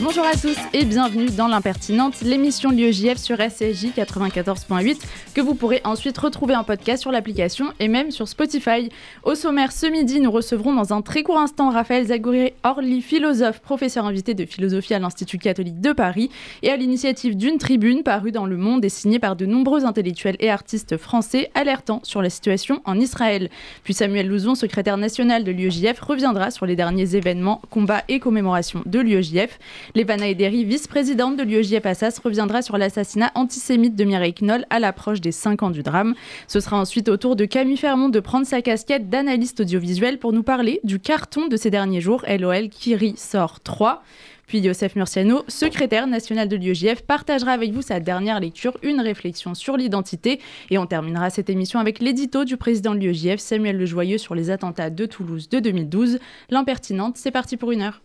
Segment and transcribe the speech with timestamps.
[0.00, 4.96] Bonjour à tous et bienvenue dans l'impertinente, l'émission de l'UEJF sur SCJ 94.8
[5.34, 8.90] que vous pourrez ensuite retrouver en podcast sur l'application et même sur Spotify.
[9.24, 13.60] Au sommaire ce midi, nous recevrons dans un très court instant Raphaël Zagouri Orly, philosophe,
[13.60, 16.30] professeur invité de philosophie à l'Institut catholique de Paris
[16.62, 20.36] et à l'initiative d'une tribune parue dans Le Monde et signée par de nombreux intellectuels
[20.38, 23.50] et artistes français alertant sur la situation en Israël.
[23.82, 28.82] Puis Samuel Louzon, secrétaire national de l'UEJF, reviendra sur les derniers événements, combats et commémorations
[28.86, 29.58] de l'UEJF.
[29.94, 35.20] Levana Ederi, vice-présidente de l'UEJF Assas, reviendra sur l'assassinat antisémite de Mireille Knoll à l'approche
[35.20, 36.14] des 5 ans du drame.
[36.46, 40.32] Ce sera ensuite au tour de Camille Fermont de prendre sa casquette d'analyste audiovisuel pour
[40.32, 44.02] nous parler du carton de ces derniers jours, LOL Kiri sort 3.
[44.46, 49.54] Puis Youssef Murciano, secrétaire national de l'UEJF, partagera avec vous sa dernière lecture, une réflexion
[49.54, 50.40] sur l'identité.
[50.70, 54.50] Et on terminera cette émission avec l'édito du président de l'UEJF, Samuel Lejoyeux, sur les
[54.50, 56.18] attentats de Toulouse de 2012.
[56.48, 58.00] L'impertinente, c'est parti pour une heure.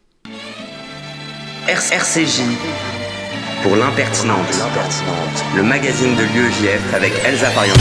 [1.68, 2.42] RCJ
[3.64, 4.38] pour l'impertinente,
[5.56, 7.80] le magazine de l'UEJF avec Elsa Pariento.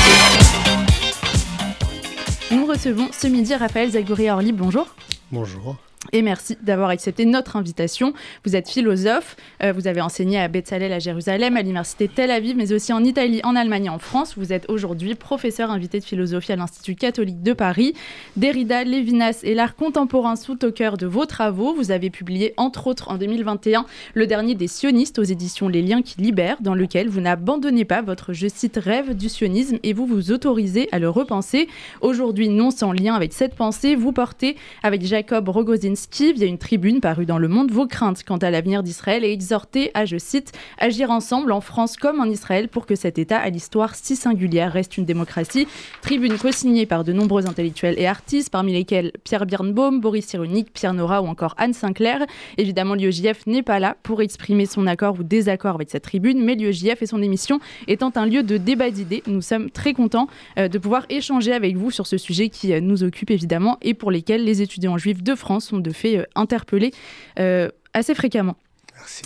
[2.52, 4.52] Nous recevons ce midi Raphaël Zagouri-Orly.
[4.52, 4.86] Bonjour.
[5.32, 5.76] Bonjour
[6.10, 8.12] et merci d'avoir accepté notre invitation.
[8.44, 12.56] Vous êtes philosophe, euh, vous avez enseigné à Betzalel à Jérusalem, à l'université Tel Aviv,
[12.56, 14.34] mais aussi en Italie, en Allemagne en France.
[14.36, 17.94] Vous êtes aujourd'hui professeur invité de philosophie à l'Institut catholique de Paris.
[18.36, 21.72] Derrida, Lévinas et l'art contemporain sont au cœur de vos travaux.
[21.74, 26.02] Vous avez publié entre autres en 2021 le dernier des sionistes aux éditions Les Liens
[26.02, 30.06] qui libèrent, dans lequel vous n'abandonnez pas votre, je cite, rêve du sionisme et vous
[30.06, 31.68] vous autorisez à le repenser.
[32.00, 35.91] Aujourd'hui, non sans lien avec cette pensée, vous portez avec Jacob Rogozin
[36.34, 39.90] via une tribune parue dans Le Monde vos craintes quant à l'avenir d'Israël et exhorter
[39.94, 43.50] à, je cite, agir ensemble en France comme en Israël pour que cet État à
[43.50, 45.66] l'histoire si singulière reste une démocratie.
[46.00, 50.94] Tribune co-signée par de nombreux intellectuels et artistes, parmi lesquels Pierre Birnbaum, Boris Cyrulnik, Pierre
[50.94, 52.24] Nora ou encore Anne Sinclair.
[52.58, 56.54] Évidemment, l'UEJF n'est pas là pour exprimer son accord ou désaccord avec cette tribune, mais
[56.54, 60.68] l'UEJF et son émission étant un lieu de débat d'idées, nous sommes très contents euh,
[60.68, 64.10] de pouvoir échanger avec vous sur ce sujet qui euh, nous occupe évidemment et pour
[64.10, 66.92] lesquels les étudiants juifs de France sont de fait euh, interpeller
[67.38, 68.56] euh, assez fréquemment.
[68.94, 69.22] Merci.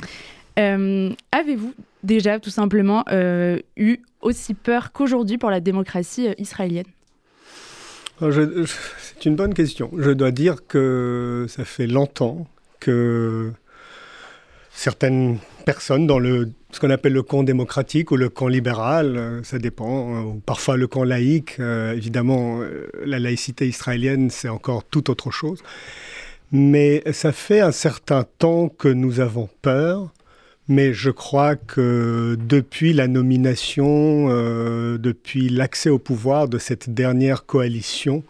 [0.59, 3.05] Euh, avez-vous déjà tout simplement
[3.77, 6.87] eu aussi peur qu'aujourd'hui pour la démocratie israélienne?
[8.19, 9.91] C'est une bonne question.
[9.99, 12.47] Je dois dire que ça fait longtemps
[12.81, 13.53] que
[14.71, 19.59] certaines personnes dans le, ce qu'on appelle le camp démocratique ou le camp libéral, ça
[19.59, 22.61] dépend, ou parfois le camp laïque, évidemment
[23.05, 25.63] la laïcité israélienne c'est encore tout autre chose,
[26.53, 30.13] mais ça fait un certain temps que nous avons peur,
[30.69, 37.47] mais je crois que depuis la nomination, euh, depuis l'accès au pouvoir de cette dernière
[37.47, 38.25] coalition,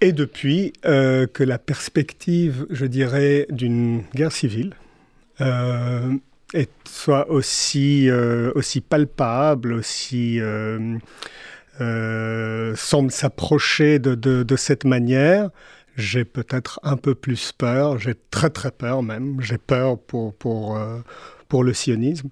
[0.00, 4.74] et depuis euh, que la perspective, je dirais, d'une guerre civile
[5.40, 6.12] euh,
[6.84, 8.08] soit aussi,
[8.88, 10.38] palpable, aussi
[11.78, 15.50] semble s'approcher de, de, cette manière,
[15.96, 20.76] j'ai peut-être un peu plus peur, j'ai très très peur même, j'ai peur pour, pour,
[20.76, 21.00] euh,
[21.48, 22.30] pour le sionisme,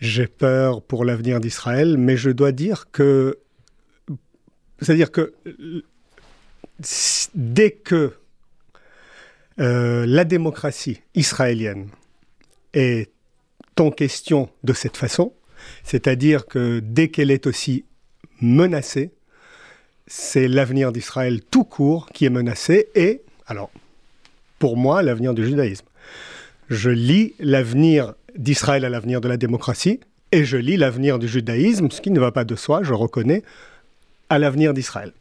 [0.00, 3.38] j'ai peur pour l'avenir d'Israël, mais je dois dire que,
[4.80, 5.34] c'est-à-dire que
[7.34, 8.12] dès que
[9.60, 11.88] euh, la démocratie israélienne
[12.72, 13.10] est
[13.78, 15.32] en question de cette façon,
[15.84, 17.84] c'est-à-dire que dès qu'elle est aussi
[18.40, 19.12] menacée,
[20.06, 23.70] c'est l'avenir d'Israël tout court qui est menacé et, alors,
[24.58, 25.86] pour moi, l'avenir du judaïsme.
[26.70, 30.00] Je lis l'avenir d'Israël à l'avenir de la démocratie
[30.32, 33.42] et je lis l'avenir du judaïsme, ce qui ne va pas de soi, je reconnais,
[34.28, 35.12] à l'avenir d'Israël.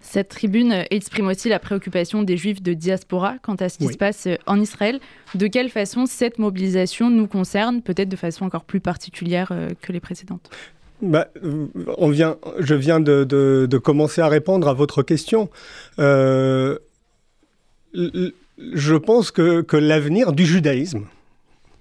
[0.00, 3.96] Cette tribune exprime aussi la préoccupation des juifs de diaspora quant à ce qui se
[3.96, 5.00] passe en Israël.
[5.34, 9.92] De quelle façon cette mobilisation nous concerne, peut-être de façon encore plus particulière euh, que
[9.92, 10.48] les précédentes?
[11.02, 11.28] Bah,
[11.98, 15.50] on vient, je viens de, commencer à répondre à votre question.
[15.98, 16.78] Euh,
[17.94, 21.06] je pense que, l'avenir du judaïsme,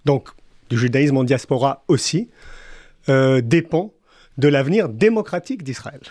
[0.04, 0.30] donc
[0.70, 2.30] du judaïsme en diaspora aussi,
[3.08, 3.94] euh, dépend
[4.38, 6.02] de l'avenir démocratique d'Israël.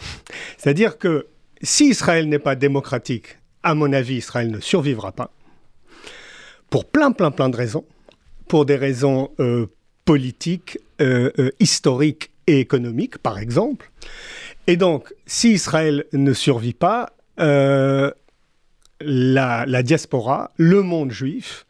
[0.56, 1.26] C'est-à-dire que
[1.62, 5.30] si Israël n'est pas démocratique, à mon avis, Israël ne survivra pas,
[6.70, 7.84] pour plein, plein, plein de raisons,
[8.48, 9.66] pour des raisons euh,
[10.04, 10.78] politiques,
[11.58, 13.90] historiques et économique, par exemple.
[14.66, 17.10] Et donc, si Israël ne survit pas,
[17.40, 18.10] euh,
[19.00, 21.66] la, diaspora, le monde juif,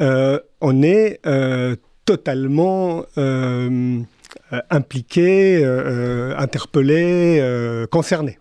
[0.00, 3.04] euh, on est euh, totalement
[4.70, 5.64] impliqués,
[6.36, 8.38] interpellés, concernés.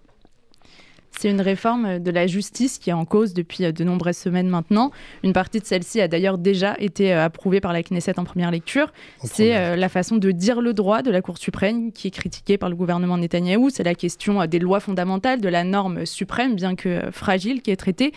[1.22, 4.48] C'est une réforme de la justice qui est en cause depuis euh, de nombreuses semaines
[4.48, 4.90] maintenant.
[5.22, 8.50] Une partie de celle-ci a d'ailleurs déjà été euh, approuvée par la Knesset en première
[8.50, 8.92] lecture.
[9.24, 12.58] C'est euh, la façon de dire le droit de la Cour suprême qui est critiquée
[12.58, 13.70] par le gouvernement Netanyahou.
[13.70, 17.76] C'est la question des lois fondamentales, de la norme suprême, bien que fragile, qui est
[17.76, 18.14] traitée.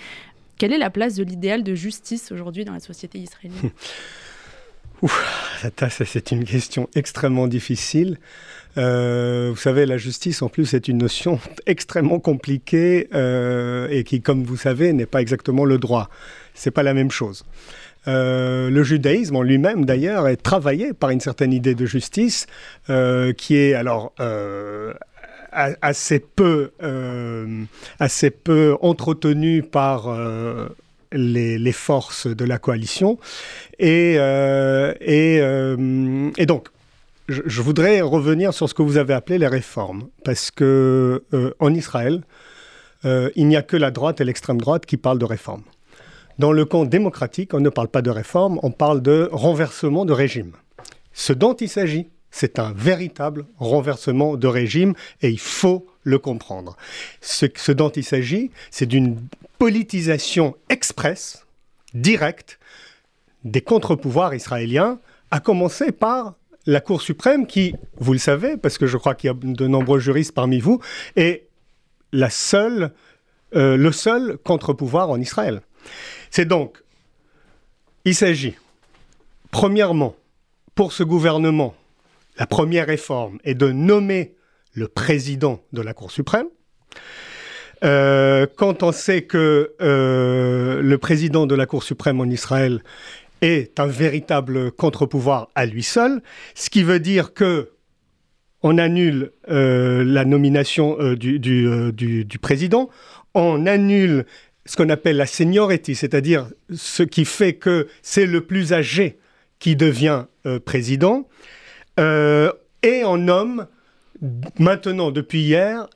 [0.56, 3.70] Quelle est la place de l'idéal de justice aujourd'hui dans la société israélienne?
[5.90, 8.16] C'est une question extrêmement difficile.
[8.76, 14.20] Euh, vous savez, la justice, en plus, est une notion extrêmement compliquée euh, et qui,
[14.20, 16.08] comme vous savez, n'est pas exactement le droit.
[16.54, 17.44] C'est pas la même chose.
[18.06, 22.46] Euh, le judaïsme en lui-même, d'ailleurs, est travaillé par une certaine idée de justice
[23.36, 24.12] qui est alors
[25.52, 26.72] assez peu,
[27.98, 30.14] assez peu entretenue par
[31.12, 33.18] les, forces de la coalition.
[33.78, 34.16] Et,
[35.00, 35.36] et,
[36.36, 36.68] et donc,
[37.28, 41.74] je, voudrais revenir sur ce que vous avez appelé les réformes, parce que euh, en
[41.74, 42.22] Israël,
[43.04, 45.62] euh, il n'y a que la droite et l'extrême droite qui parlent de réformes.
[46.38, 50.12] Dans le camp démocratique, on ne parle pas de réforme, on parle de renversement de
[50.12, 50.52] régime.
[51.12, 56.76] Ce dont il s'agit, c'est un véritable renversement de régime et il faut le comprendre.
[57.20, 59.20] Ce, ce dont il s'agit, c'est d'une
[59.58, 61.46] politisation expresse,
[61.94, 62.58] directe,
[63.44, 64.98] des contre-pouvoirs israéliens,
[65.30, 66.34] à commencer par
[66.66, 69.66] la Cour suprême qui, vous le savez, parce que je crois qu'il y a de
[69.66, 70.80] nombreux juristes parmi vous,
[71.16, 71.48] est
[72.14, 75.60] euh, le seul contre-pouvoir en Israël.
[76.30, 76.78] C'est donc,
[78.04, 78.54] il s'agit,
[79.50, 80.16] premièrement,
[80.74, 81.74] pour ce gouvernement,
[82.38, 84.34] la première réforme est de nommer
[84.72, 86.46] le président de la Cour suprême.
[87.84, 92.82] Euh, quand on sait que euh, le président de la Cour suprême en Israël
[93.44, 96.22] est un véritable contre-pouvoir à lui seul,
[96.54, 97.70] ce qui veut dire que
[98.62, 102.88] on annule euh, la nomination euh, euh, du, du, président,
[103.34, 104.24] on annule
[104.64, 109.18] ce qu'on appelle la seniority, c'est-à-dire ce qui fait que c'est le plus âgé
[109.58, 110.24] qui devient
[110.64, 111.28] président,
[111.98, 113.66] et on nomme
[114.58, 115.86] maintenant, depuis hier,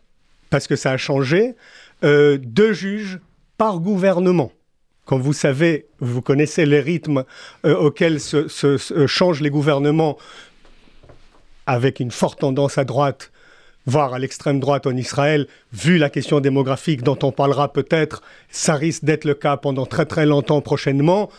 [0.48, 1.54] parce que ça a changé,
[2.02, 3.18] deux juges
[3.56, 4.52] par gouvernement.
[5.08, 7.24] Quand vous savez, vous connaissez les rythmes
[7.64, 10.18] euh, auxquels se, euh, changent les gouvernements
[11.64, 13.32] avec une forte tendance à droite,
[13.86, 18.74] voire à l'extrême droite en Israël, vu la question démographique dont on parlera peut-être, ça
[18.74, 21.30] risque d'être le cas pendant très très longtemps prochainement.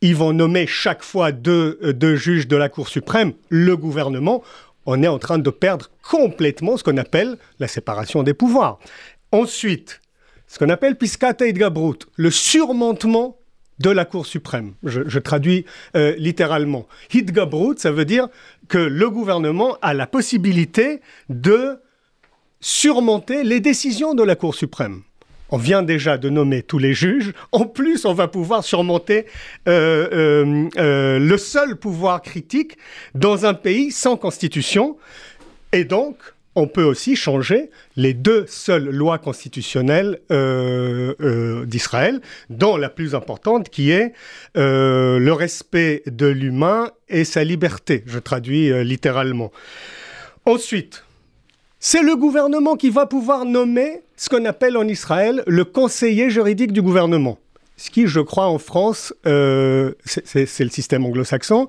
[0.00, 4.42] Ils vont nommer chaque fois deux, euh, deux juges de la Cour suprême, le gouvernement.
[4.86, 8.80] On est en train de perdre complètement ce qu'on appelle la séparation des pouvoirs.
[9.30, 10.00] Ensuite,
[10.48, 11.54] ce qu'on appelle Piscata et
[12.16, 13.38] le surmontement
[13.78, 14.74] de la Cour suprême.
[14.82, 15.64] Je, traduis
[15.94, 16.88] euh, littéralement.
[17.12, 18.28] Hitgabrut, ça veut dire
[18.66, 21.78] que le gouvernement a la possibilité de
[22.60, 25.02] surmonter les décisions de la Cour suprême.
[25.50, 27.32] On vient déjà de nommer tous les juges.
[27.52, 29.26] En plus, on va pouvoir surmonter
[29.66, 32.76] euh, euh, le seul pouvoir critique
[33.14, 34.98] dans un pays sans constitution.
[35.72, 36.16] Et donc,
[36.58, 42.20] on peut aussi changer les deux seules lois constitutionnelles euh, euh, d'Israël,
[42.50, 44.12] dont la plus importante qui est
[44.56, 48.02] euh, le respect de l'humain et sa liberté.
[48.06, 49.52] Je traduis littéralement.
[50.46, 51.04] Ensuite,
[51.78, 56.72] c'est le gouvernement qui va pouvoir nommer ce qu'on appelle en Israël le conseiller juridique
[56.72, 57.38] du gouvernement
[57.78, 61.68] ce qui, je crois, en France, euh, c'est le système anglo-saxon,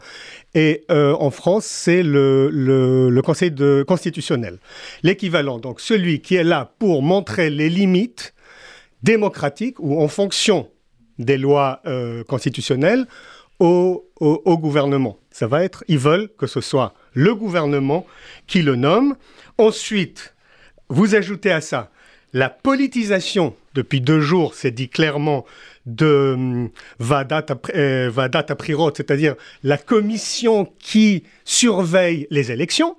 [0.56, 3.54] et euh, en France, c'est le, Conseil
[3.88, 4.58] constitutionnel.
[5.04, 8.34] L'équivalent, donc celui qui est là pour montrer les limites
[9.04, 10.70] démocratiques ou en fonction
[11.20, 13.06] des lois euh, constitutionnelles
[13.60, 15.20] au, au, gouvernement.
[15.30, 18.08] Ça va être, ils veulent que ce soit le gouvernement
[18.48, 19.16] qui le nomme.
[19.60, 20.34] Ensuite,
[20.90, 21.92] vous ajoutez à ça
[22.34, 25.46] la politisation, depuis deux jours, c'est dit clairement,
[25.90, 26.70] de hum,
[27.00, 28.12] Vadat, euh,
[28.50, 32.96] Aprirot, c'est-à-dire la commission qui surveille les élections.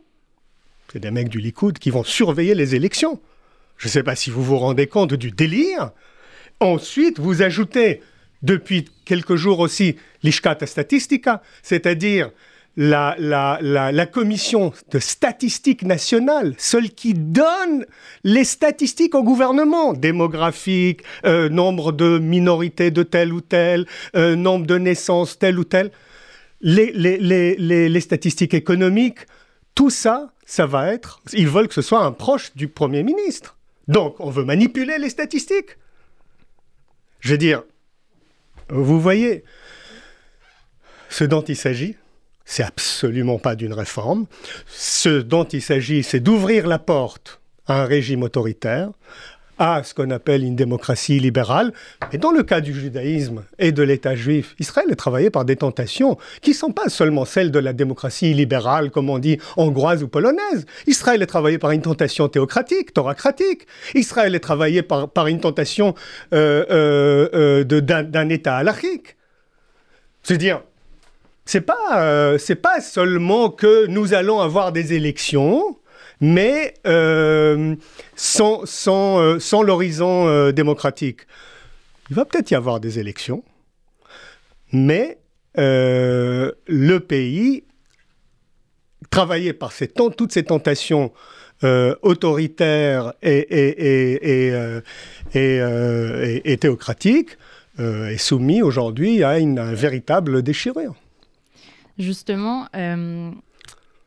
[0.93, 3.21] C'est des mecs du Likoud qui vont surveiller les élections.
[3.77, 5.93] Je ne sais pas si vous vous rendez compte du délire.
[6.59, 8.03] Ensuite, vous ajoutez
[8.43, 12.31] depuis quelques jours aussi l'Ishkata Statistica, c'est-à-dire
[12.77, 17.87] la, commission de statistiques nationales, celle qui donne
[18.25, 23.87] les statistiques au gouvernement, démographique, euh, nombre de minorités de telle ou telle,
[24.17, 25.91] euh, nombre de naissances telle ou telle,
[26.61, 29.21] les, les, statistiques économiques,
[29.75, 33.57] tout ça, ça va être, ils veulent que ce soit un proche du Premier ministre.
[33.89, 35.79] Donc, on veut manipuler les statistiques.
[37.21, 37.63] Je veux dire,
[38.69, 39.43] vous voyez,
[41.09, 41.97] ce dont il s'agit,
[42.51, 44.27] c'est absolument pas d'une réforme.
[44.67, 48.91] Ce dont il s'agit, c'est d'ouvrir la porte à un régime autoritaire,
[49.57, 51.73] à ce qu'on appelle une démocratie libérale.
[52.11, 55.55] Mais dans le cas du judaïsme et de l'État juif, Israël est travaillé par des
[55.55, 60.03] tentations qui ne sont pas seulement celles de la démocratie libérale, comme on dit, hongroise
[60.03, 60.67] ou polonaise.
[60.89, 63.69] Israël est travaillé par une tentation théocratique, thoracratique.
[63.95, 65.95] Israël est travaillé par, une tentation
[66.35, 69.17] euh, euh, euh, d'un État halachique.
[70.25, 70.63] C'est-à-dire,
[71.51, 75.77] c'est pas, c'est pas seulement que nous allons avoir des élections
[76.21, 77.75] mais euh,
[78.15, 81.23] sans, sans, euh, sans l'horizon euh, démocratique.
[82.11, 83.43] Il va peut-être y avoir des élections,
[84.73, 85.19] mais
[85.57, 87.65] le pays,
[89.11, 91.13] travaillé par ces, toutes ces tentations
[91.63, 94.53] autoritaires et, et,
[95.35, 95.61] et,
[96.45, 97.37] et théocratiques,
[97.79, 100.95] est soumis aujourd'hui à une, un véritable déchirure.
[102.01, 102.67] Justement,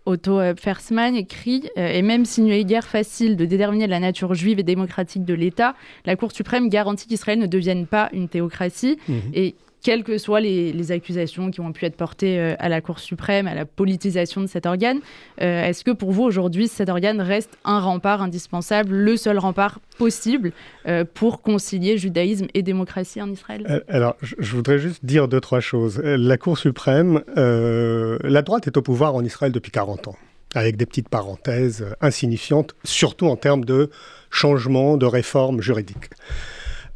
[0.05, 4.33] Otto euh, Fersman écrit euh, Et même s'il n'est guère facile de déterminer la nature
[4.33, 8.97] juive et démocratique de l'État, la Cour suprême garantit qu'Israël ne devienne pas une théocratie.
[9.07, 9.21] Mhm.
[9.33, 12.99] Et quelles que soient les, accusations qui ont pu être portées euh, à la Cour
[12.99, 14.99] suprême, à la politisation de cet organe,
[15.41, 19.79] euh, est-ce que pour vous aujourd'hui cet organe reste un rempart indispensable, le seul rempart
[19.97, 20.51] possible
[20.87, 23.83] euh, pour concilier judaïsme et démocratie en Israël?
[23.87, 26.01] Alors, je voudrais juste dire deux, trois choses.
[26.03, 30.15] La Cour suprême, la droite est au pouvoir en Israël depuis 40 ans
[30.55, 33.89] avec des petites parenthèses insignifiantes, surtout en termes de
[34.29, 36.09] changement, de réforme juridique.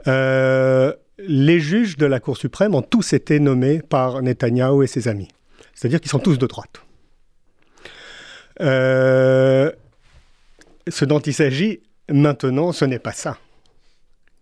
[0.07, 5.07] Euh, les juges de la Cour suprême ont tous été nommés par Netanyahou et ses
[5.07, 5.29] amis.
[5.73, 6.81] C'est-à-dire qu'ils sont tous de droite.
[8.61, 9.71] Euh,
[10.87, 13.37] ce dont il s'agit maintenant, ce n'est pas ça.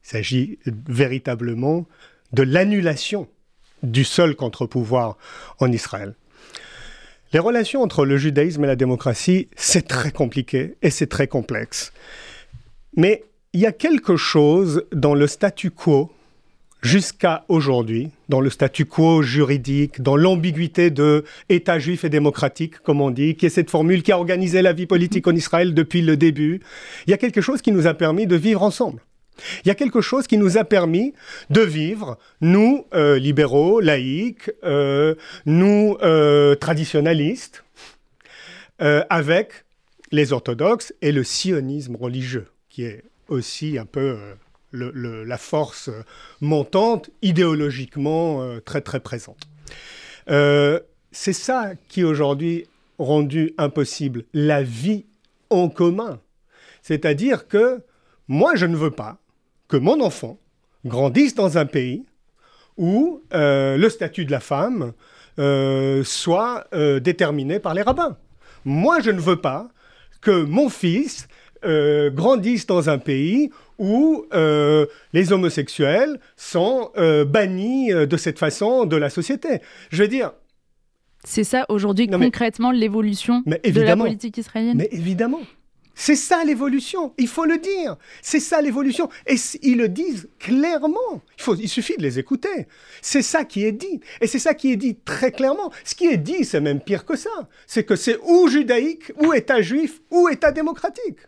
[0.03, 1.85] Il s'agit véritablement
[2.31, 3.27] de l'annulation
[3.83, 5.17] du seul contre-pouvoir
[5.59, 6.15] en Israël.
[7.33, 11.91] Les relations entre le judaïsme et la démocratie, c'est très compliqué et c'est très complexe.
[12.95, 16.11] Mais il y a quelque chose dans le statu quo
[16.85, 23.01] jusqu'à aujourd'hui, dans le statu quo juridique, dans l'ambiguïté de État juif et démocratique, comme
[23.01, 26.03] on dit, qui est cette formule qui a organisé la vie politique en Israël depuis
[26.03, 26.61] le début,
[27.07, 29.01] il y a quelque chose qui nous a permis de vivre ensemble.
[29.63, 31.13] Il y a quelque chose qui nous a permis
[31.49, 35.15] de vivre, nous, euh, libéraux, laïcs, euh,
[35.45, 37.63] nous, euh, traditionnalistes,
[39.09, 39.63] avec
[40.11, 44.17] les orthodoxes et le sionisme religieux, qui est aussi un peu
[44.75, 45.89] la force
[46.41, 49.47] montante, idéologiquement euh, très très présente.
[50.29, 50.79] Euh,
[51.11, 52.67] c'est ça qui aujourd'hui
[52.97, 55.05] rendu impossible la vie
[55.49, 56.19] en commun.
[56.81, 57.81] C'est-à-dire que
[58.27, 59.17] moi, je ne veux pas
[59.67, 60.37] que mon enfant
[60.85, 62.05] grandisse dans un pays
[62.77, 64.93] où euh, le statut de la femme
[66.05, 66.65] soit
[67.01, 68.17] déterminé par les rabbins.
[68.63, 69.67] Moi, je ne veux pas
[70.21, 71.27] que mon fils
[71.63, 78.85] grandisse dans un pays où euh, les homosexuels sont euh, bannis euh, de cette façon
[78.85, 79.59] de la société.
[79.91, 80.31] Je veux dire...
[81.23, 85.41] C'est ça aujourd'hui concrètement l'évolution de la politique israélienne Mais évidemment.
[85.97, 87.95] C'est ça l'évolution, il faut le dire.
[88.21, 89.09] C'est ça l'évolution.
[89.25, 91.21] Et ils le disent clairement.
[91.37, 92.67] Il, faut, il suffit de les écouter.
[93.01, 94.01] C'est ça qui est dit.
[94.19, 95.71] Et c'est ça qui est dit très clairement.
[95.85, 97.31] Ce qui est dit, c'est même pire que ça.
[97.65, 101.19] C'est que c'est ou judaïque, ou État juif, ou État démocratique.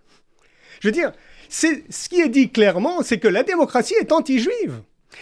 [0.79, 1.12] Je veux dire,
[1.50, 4.81] ce qui est dit clairement, c'est que la démocratie est anti-juive.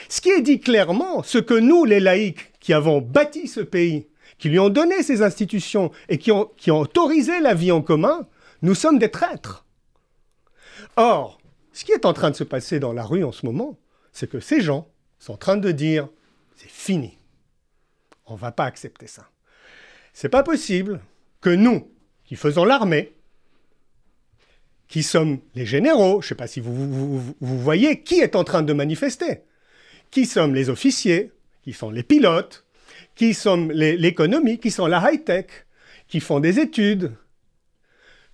[0.09, 4.07] Ce qui est dit clairement, ce que nous, les laïcs, qui avons bâti ce pays,
[4.37, 7.81] qui lui ont donné ces institutions et qui ont, qui ont autorisé la vie en
[7.81, 8.27] commun,
[8.61, 9.65] nous sommes des traîtres.
[10.97, 11.39] Or,
[11.73, 13.77] ce qui est en train de se passer dans la rue en ce moment,
[14.11, 14.87] c'est que ces gens
[15.19, 16.07] sont en train de dire
[16.55, 17.17] c'est fini.
[18.25, 19.29] On ne va pas accepter ça.
[20.13, 21.01] C'est pas possible
[21.41, 21.91] que nous,
[22.23, 23.13] qui faisons l'armée,
[24.95, 28.45] qui sommes les généraux, je ne sais pas si vous, vous, voyez qui est en
[28.45, 29.41] train de manifester,
[30.09, 31.33] qui sommes les officiers,
[31.65, 32.63] qui sont les pilotes,
[33.13, 35.47] qui sommes l'économie, qui sont la high-tech,
[36.07, 37.11] qui font des études,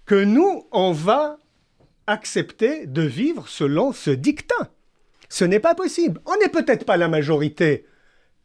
[0.06, 1.40] que nous, on va
[2.06, 4.70] accepter de vivre selon ce dictat.
[5.30, 6.22] Ce n'est pas possible.
[6.28, 7.88] On n'est peut-être pas la majorité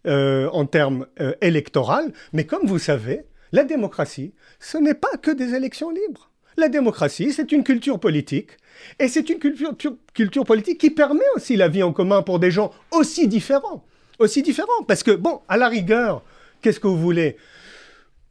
[0.06, 5.32] euh, en termes euh, électoraux, mais comme vous savez, la démocratie, ce n'est pas que
[5.32, 6.30] des élections libres.
[6.56, 8.52] La démocratie, c'est une culture politique.
[8.98, 12.72] Et c'est une culture, politique qui permet aussi la vie en commun pour des gens
[12.92, 13.84] aussi différents.
[14.18, 14.82] Aussi différents.
[14.86, 16.22] Parce que, bon, à la rigueur,
[16.62, 17.36] qu'est-ce que vous voulez?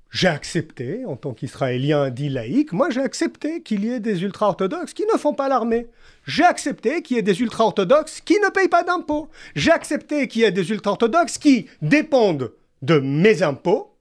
[0.10, 4.94] J'ai accepté, en tant qu'Israélien dit laïque, moi j'ai accepté qu'il y ait des ultra-orthodoxes
[4.94, 5.88] qui ne font pas l'armée.
[6.26, 9.28] J'ai accepté qu'il y ait des ultra-orthodoxes qui ne payent pas d'impôts.
[9.56, 13.94] J'ai accepté qu'il y ait des ultra-orthodoxes qui dépendent de mes impôts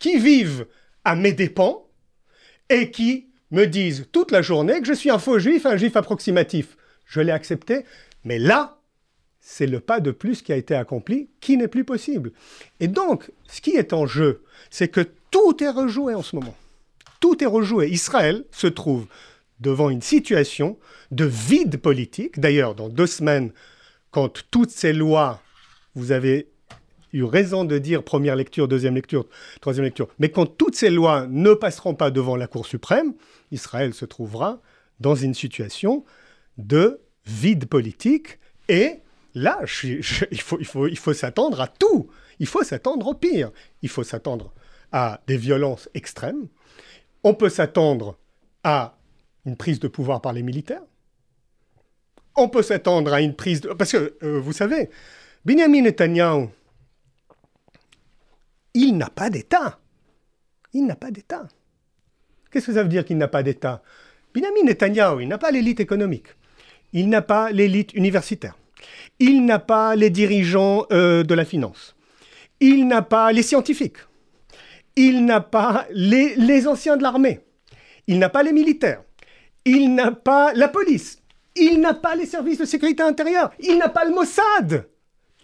[0.00, 0.66] qui vivent
[1.04, 1.87] à mes dépens
[2.70, 5.96] et qui me disent toute la journée que je suis un faux juif, un juif
[5.96, 6.76] approximatif.
[7.06, 7.84] Je l'ai accepté,
[8.24, 8.78] mais là,
[9.40, 12.32] c'est le pas de plus qui a été accompli, qui n'est plus possible.
[12.80, 16.56] Et donc, ce qui est en jeu, c'est que tout est rejoué en ce moment.
[17.20, 17.88] Tout est rejoué.
[17.88, 19.06] Israël se trouve
[19.60, 20.78] devant une situation
[21.10, 22.38] de vide politique.
[22.38, 23.52] D'ailleurs, dans deux semaines,
[24.10, 25.42] quand toutes ces lois,
[25.94, 26.48] vous avez
[27.12, 29.26] eu raison de dire première lecture, deuxième lecture,
[29.60, 33.14] troisième lecture, mais quand toutes ces lois ne passeront pas devant la Cour suprême,
[33.50, 34.60] Israël se trouvera
[35.00, 36.04] dans une situation
[36.58, 38.38] de vide politique
[38.68, 39.00] et
[39.34, 40.02] là, il
[40.40, 42.10] faut, il faut, il faut s'attendre à tout.
[42.38, 43.50] Il faut s'attendre au pire.
[43.82, 44.52] Il faut s'attendre
[44.92, 46.48] à des violences extrêmes.
[47.24, 48.18] On peut s'attendre
[48.64, 48.96] à
[49.44, 50.82] une prise de pouvoir par les militaires.
[52.36, 53.68] On peut s'attendre à une prise de...
[53.70, 54.90] Parce que, euh, vous savez,
[55.44, 56.48] Benjamin Netanyahu,
[58.74, 59.78] il n'a pas d'État.
[60.72, 61.48] Il n'a pas d'État.
[62.50, 63.82] Qu'est-ce que ça veut dire qu'il n'a pas d'État
[64.34, 66.28] Benjamin Netanyahu, il n'a pas l'élite économique.
[66.92, 68.56] Il n'a pas l'élite universitaire.
[69.18, 71.96] Il n'a pas les dirigeants euh, de la finance.
[72.60, 73.98] Il n'a pas les scientifiques.
[74.96, 77.40] Il n'a pas les, les anciens de l'armée.
[78.06, 79.02] Il n'a pas les militaires.
[79.64, 81.18] Il n'a pas la police.
[81.56, 83.50] Il n'a pas les services de sécurité intérieure.
[83.60, 84.88] Il n'a pas le Mossad.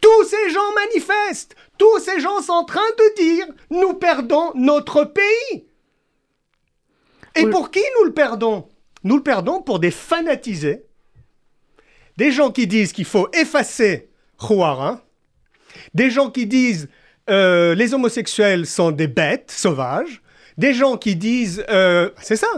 [0.05, 1.57] Tous ces gens manifestent.
[1.79, 5.65] Tous ces gens sont en train de dire nous perdons notre pays.
[7.35, 8.69] Et pour qui nous le perdons?
[9.03, 10.85] Nous le perdons pour des fanatisés,
[12.19, 15.01] des gens qui disent qu'il faut effacer Juara,
[15.95, 16.89] des gens qui disent
[17.31, 20.23] euh, les homosexuels sont des bêtes sauvages,
[20.59, 22.53] des gens qui disent euh, c'est ça.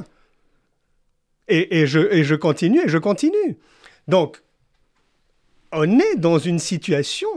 [1.46, 3.56] Et, et, je, et je continue et je continue.
[4.08, 4.42] Donc,
[5.76, 7.28] on est dans une situation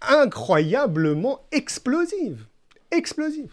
[0.00, 2.46] incroyablement explosive.
[2.90, 3.52] Explosive.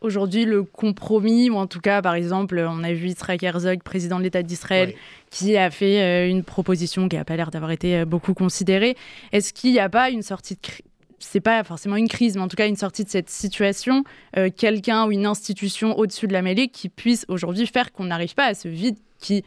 [0.00, 4.18] Aujourd'hui, le compromis, ou en tout cas, par exemple, on a vu Israël Herzog, président
[4.18, 4.94] de l'État d'Israël,
[5.30, 8.96] qui a fait euh, une proposition qui n'a pas l'air d'avoir été euh, beaucoup considérée.
[9.32, 10.84] Est-ce qu'il n'y a pas une sortie de crise
[11.20, 14.04] c'est pas forcément une crise, mais en tout cas une sortie de cette situation,
[14.36, 18.34] euh, quelqu'un ou une institution au-dessus de la mêlée qui puisse aujourd'hui faire qu'on n'arrive
[18.34, 19.44] pas à ce vide qui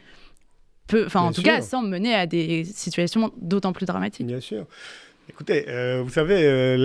[0.86, 4.26] peut, enfin en tout cas, semble mener à des situations d'autant plus dramatiques.
[4.26, 4.66] Bien sûr.
[5.28, 5.64] Écoutez,
[6.02, 6.76] vous savez,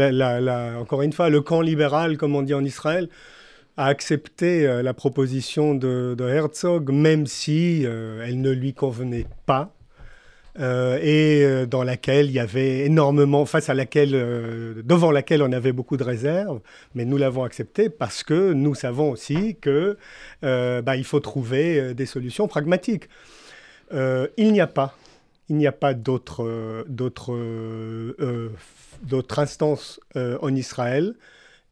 [0.79, 3.09] encore une fois, le camp libéral, comme on dit en Israël,
[3.77, 9.73] a accepté euh, la proposition de, Herzog, même si euh, elle ne lui convenait pas.
[10.59, 14.13] Euh, et dans laquelle il y avait énormément, face à laquelle,
[14.83, 16.61] devant laquelle on avait beaucoup de réserves,
[16.95, 19.99] mais nous l'avons accepté parce que nous savons aussi que
[20.41, 23.07] bah, il faut trouver des solutions pragmatiques.
[23.91, 24.95] Il n'y a pas,
[25.49, 27.37] il n'y a pas d'autres, d'autres,
[29.03, 31.15] d'autres instances en Israël,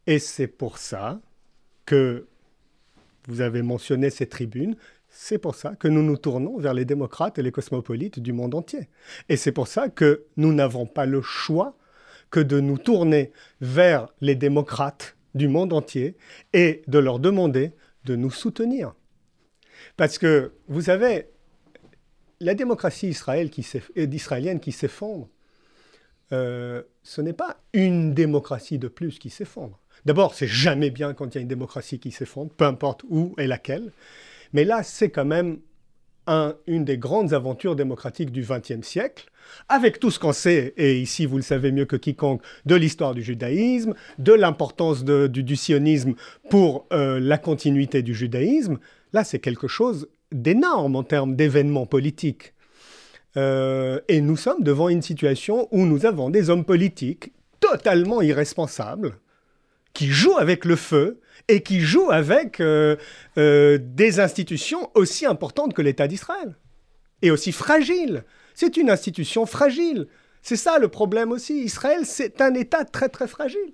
[0.08, 1.20] et c'est pour ça
[1.86, 2.28] que
[3.28, 4.76] vous avez mentionné ces tribunes,
[5.10, 8.54] c'est pour ça que nous nous tournons vers les démocrates et les cosmopolites du monde
[8.54, 8.90] entier.
[9.30, 11.78] Et c'est pour ça que nous n'avons pas le choix
[12.32, 16.18] que de nous tourner vers les démocrates du monde entier
[16.54, 17.72] et de leur demander
[18.04, 18.94] de nous soutenir.
[19.96, 21.30] Parce que, vous savez,
[22.40, 25.30] la démocratie israélienne qui s'effondre,
[26.32, 29.80] euh, ce n'est pas une démocratie de plus qui s'effondre.
[30.06, 33.36] D'abord, c'est jamais bien quand il y a une démocratie qui s'effondre, peu importe où
[33.38, 33.92] et laquelle.
[34.54, 35.60] Mais là, c'est quand même
[36.66, 39.30] une des grandes aventures démocratiques du XXe siècle,
[39.70, 43.14] avec tout ce qu'on sait, et ici vous le savez mieux que quiconque, de l'histoire
[43.14, 46.16] du judaïsme, de l'importance du, sionisme
[46.50, 48.80] pour euh, la continuité du judaïsme.
[49.14, 52.54] Là, c'est quelque chose d'énorme en termes d'événements politiques.
[53.38, 59.18] Euh, et nous sommes devant une situation où nous avons des hommes politiques totalement irresponsables,
[59.94, 62.96] qui joue avec le feu et qui joue avec euh,
[63.38, 66.56] euh, des institutions aussi importantes que l'État d'Israël
[67.22, 68.24] et aussi fragiles.
[68.54, 70.08] C'est une institution fragile.
[70.42, 71.64] C'est ça le problème aussi.
[71.64, 73.74] Israël, c'est un État très très fragile.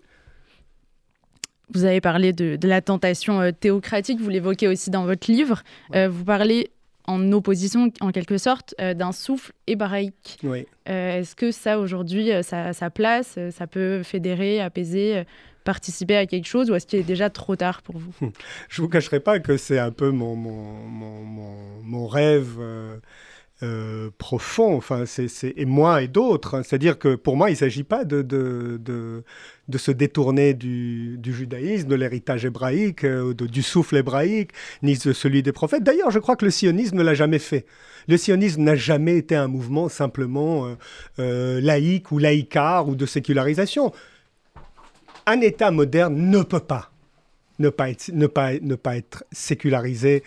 [1.74, 5.64] Vous avez parlé de, la tentation euh, théocratique, vous l'évoquez aussi dans votre livre.
[5.94, 6.72] vous parlez
[7.08, 10.38] en opposition, en quelque sorte, d'un souffle hébraïque.
[10.44, 10.66] Oui.
[10.86, 15.26] Est-ce que ça, aujourd'hui, ça, ça, place, ça peut fédérer, apaiser
[15.64, 18.14] participer à quelque chose ou est-ce qu'il est déjà trop tard pour vous?
[18.70, 22.98] Je ne vous cacherai pas que c'est un peu mon, mon, mon, mon rêve euh,
[23.64, 26.56] euh, profond, enfin, c'est, et moi et d'autres.
[26.56, 26.64] Hein.
[26.64, 31.34] C'est-à-dire que pour moi, il ne s'agit pas de, de, de, se détourner du, du
[31.34, 34.52] judaïsme, de l'héritage hébraïque, euh, du souffle hébraïque,
[34.84, 35.84] ni de celui des prophètes.
[35.84, 37.66] D'ailleurs, je crois que le sionisme ne l'a jamais fait.
[38.08, 40.68] Le sionisme n'a jamais été un mouvement simplement
[41.18, 43.94] laïque ou laïcard ou de sécularisation
[45.28, 46.92] un État moderne ne peut pas
[47.62, 50.24] ne pas être, ne pas, ne pas être sécularisé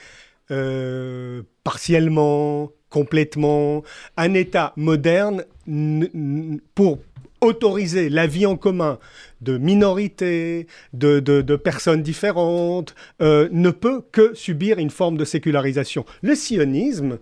[0.50, 3.82] euh, partiellement, complètement.
[4.16, 5.44] Un État moderne
[6.76, 7.00] pour
[7.40, 9.00] autoriser la vie en commun
[9.40, 16.06] de minorités, de, personnes différentes, euh, ne peut que subir une forme de sécularisation.
[16.22, 17.18] Le sionisme,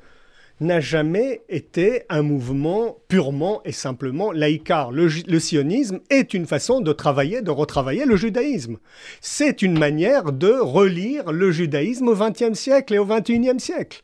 [0.60, 4.92] n'a jamais été un mouvement purement et simplement laïcard.
[4.92, 5.08] Le,
[5.40, 8.76] sionisme est une façon de travailler, de retravailler le judaïsme.
[9.20, 14.02] C'est une manière de relire le judaïsme au XXe siècle et au XXIe siècle.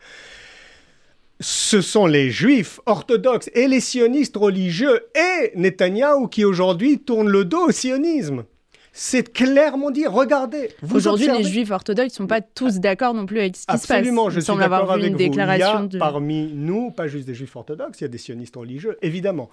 [1.40, 7.44] Ce sont les juifs orthodoxes et les sionistes religieux et Netanyahou qui aujourd'hui tournent le
[7.44, 8.44] dos au sionisme.
[8.92, 10.08] C'est clairement dit.
[10.08, 10.70] Regardez.
[10.92, 13.66] Aujourd'hui, les juifs orthodoxes ne sont pas tous d'accord non plus avec ce qui se
[13.66, 13.84] passe.
[13.84, 15.18] Absolument, je suis d'accord avec une vous.
[15.18, 18.18] Déclaration il y a parmi nous, pas juste des juifs orthodoxes, il y a des
[18.18, 19.50] sionistes religieux, évidemment.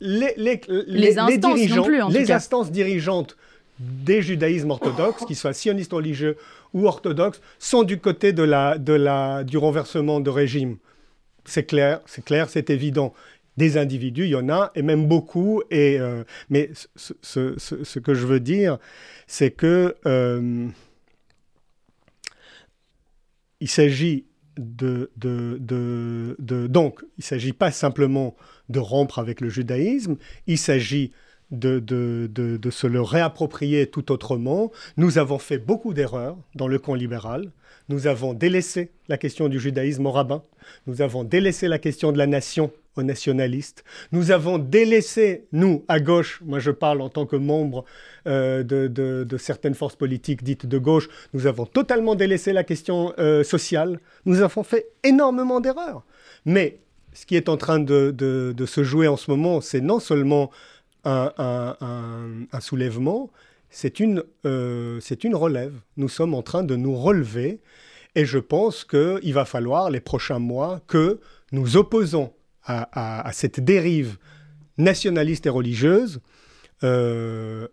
[0.00, 3.36] Les, les, les, instances dirigeants, plus, en les instances dirigeantes
[3.78, 6.36] des judaïsmes orthodoxes, qu'ils soient sionistes religieux
[6.72, 10.78] ou orthodoxes, sont du côté de la, de la, du renversement de régime.
[11.48, 13.14] C'est clair, c'est clair, c'est évident
[13.56, 15.62] des individus, il y en a, et même beaucoup.
[15.72, 18.78] Euh, mais ce, que je veux dire,
[19.26, 20.68] c'est que euh,
[23.60, 25.10] il s'agit de,
[26.66, 28.36] donc, il s'agit pas simplement
[28.68, 31.12] de rompre avec le judaïsme, il s'agit
[31.50, 34.70] de, se le réapproprier tout autrement.
[34.96, 37.50] Nous avons fait beaucoup d'erreurs dans le camp libéral.
[37.88, 40.42] Nous avons délaissé la question du judaïsme au rabbin.
[40.86, 42.70] Nous avons délaissé la question de la nation
[43.02, 43.84] nationalistes.
[44.12, 47.84] Nous avons délaissé, nous, à gauche, moi je parle en tant que membre
[48.26, 53.44] euh, de, certaines forces politiques dites de gauche, nous avons totalement délaissé la question euh,
[53.44, 54.00] sociale.
[54.24, 56.04] Nous avons fait énormément d'erreurs.
[56.44, 56.78] Mais
[57.12, 60.50] ce qui est en train de, se jouer en ce moment, c'est non seulement
[61.04, 61.76] un,
[62.60, 63.30] soulèvement,
[63.70, 65.74] c'est une, euh, c'est une relève.
[65.96, 67.60] Nous sommes en train de nous relever
[68.14, 71.20] et je pense qu'il va falloir les prochains mois que
[71.52, 72.32] nous opposons
[72.70, 74.18] à, cette dérive
[74.76, 76.20] nationaliste et religieuse
[76.84, 77.66] euh,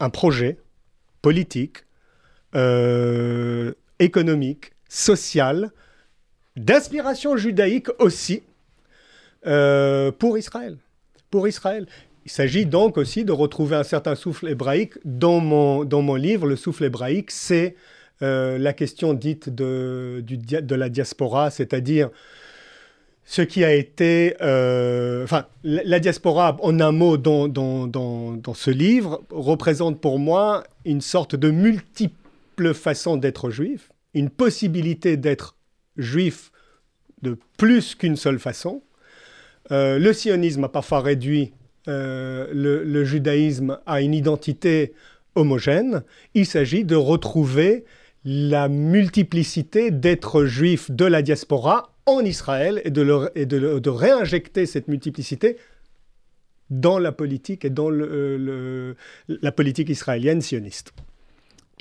[0.00, 0.58] un projet
[1.20, 1.84] politique,
[2.56, 5.70] euh, économique, social,
[6.56, 8.42] d'inspiration judaïque aussi,
[9.44, 10.76] pour Israël.
[11.30, 11.86] Pour Israël.
[12.24, 14.94] Il s'agit donc aussi de retrouver un certain souffle hébraïque.
[15.04, 17.74] Dans mon, dans mon livre, le souffle hébraïque, c'est
[18.20, 22.08] la question dite de, du, de la diaspora, c'est-à-dire
[23.24, 24.36] ce qui a été...
[24.42, 30.64] Euh, enfin, la diaspora, en un mot, dans, dans, dans, ce livre, représente pour moi
[30.84, 35.56] une sorte de multiple façon d'être juif, une possibilité d'être
[35.96, 36.50] juif
[37.22, 38.82] de plus qu'une seule façon.
[39.70, 41.52] Euh, le sionisme a parfois réduit
[41.88, 44.92] euh, le, judaïsme à une identité
[45.34, 46.02] homogène.
[46.34, 47.84] Il s'agit de retrouver
[48.24, 55.56] la multiplicité d'êtres juifs de la diaspora en Israël et, de, réinjecter cette multiplicité
[56.70, 58.96] dans la politique et dans le,
[59.28, 60.92] la politique israélienne sioniste.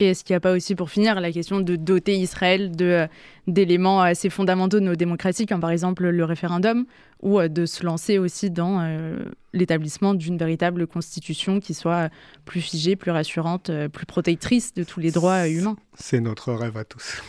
[0.01, 3.07] Et est-ce qu'il n'y a pas aussi, pour finir, la question de doter Israël de,
[3.47, 6.85] d'éléments assez fondamentaux de nos démocraties, comme par exemple le référendum,
[7.21, 9.19] ou euh, de se lancer aussi dans euh,
[9.53, 12.09] l'établissement d'une véritable constitution qui soit
[12.45, 15.77] plus figée, plus rassurante, euh, plus protectrice de tous les droits humains?
[15.93, 17.21] C'est notre rêve à tous.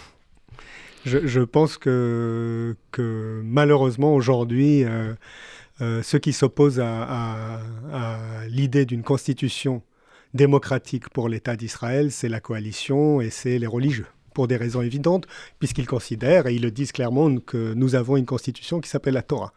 [1.05, 2.77] Je, pense que,
[3.43, 5.15] malheureusement aujourd'hui, euh,
[5.81, 7.61] euh, ceux qui s'opposent à,
[8.49, 9.83] l'idée d'une constitution
[10.35, 15.27] démocratique pour l'État d'Israël, c'est la coalition et c'est les religieux pour des raisons évidentes,
[15.59, 19.23] puisqu'ils considèrent, et ils le disent clairement, que nous avons une constitution qui s'appelle la
[19.23, 19.53] Torah.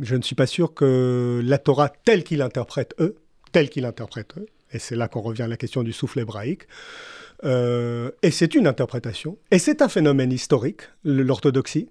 [0.00, 3.16] Je ne suis pas sûr que la Torah, telle qu'ils l'interprètent eux,
[3.50, 6.68] telle qu'ils l'interprètent eux, et c'est là qu'on revient à la question du souffle hébraïque,
[7.44, 9.36] euh, et c'est une interprétation.
[9.50, 11.88] Et c'est un phénomène historique, l'orthodoxie.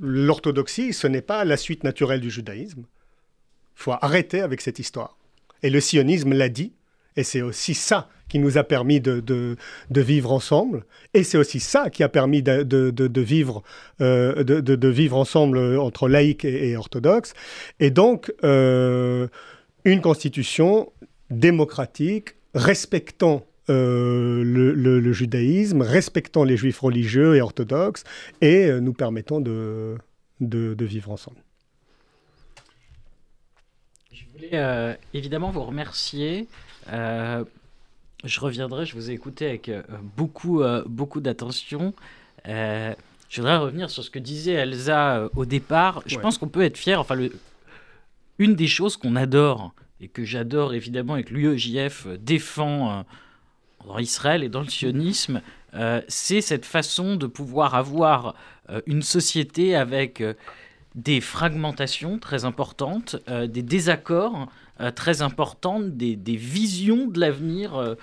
[0.00, 2.80] L'orthodoxie, ce n'est pas la suite naturelle du judaïsme.
[2.80, 5.16] Il faut arrêter avec cette histoire.
[5.62, 6.72] Et le sionisme l'a dit,
[7.16, 9.56] et c'est aussi ça qui nous a permis de,
[9.90, 13.62] vivre ensemble, et c'est aussi ça qui a permis de, vivre,
[14.00, 17.34] euh, de, vivre ensemble entre laïcs et, orthodoxes.
[17.80, 19.28] Et donc, euh,
[19.84, 20.92] une constitution
[21.30, 28.04] démocratique, respectant euh, le, judaïsme, respectant les juifs religieux et orthodoxes,
[28.40, 29.96] et nous permettant de,
[30.40, 31.38] vivre ensemble.
[34.12, 36.48] Je voulais évidemment vous remercier.
[36.92, 39.70] Je reviendrai, je vous ai écouté avec
[40.16, 41.94] beaucoup, beaucoup d'attention.
[42.44, 42.94] je
[43.36, 46.02] voudrais revenir sur ce que disait Elsa au départ.
[46.06, 47.00] Je pense qu'on peut être fier.
[47.00, 47.32] Enfin, le,
[48.38, 53.04] une des choses qu'on adore et que j'adore évidemment et que l'UEJF défend
[53.86, 55.40] dans Israël et dans le sionisme,
[56.08, 58.34] c'est cette façon de pouvoir avoir
[58.86, 60.22] une société avec
[60.94, 64.48] des fragmentations très importantes, des désaccords
[64.94, 67.96] très importantes, des, des, visions de l'avenir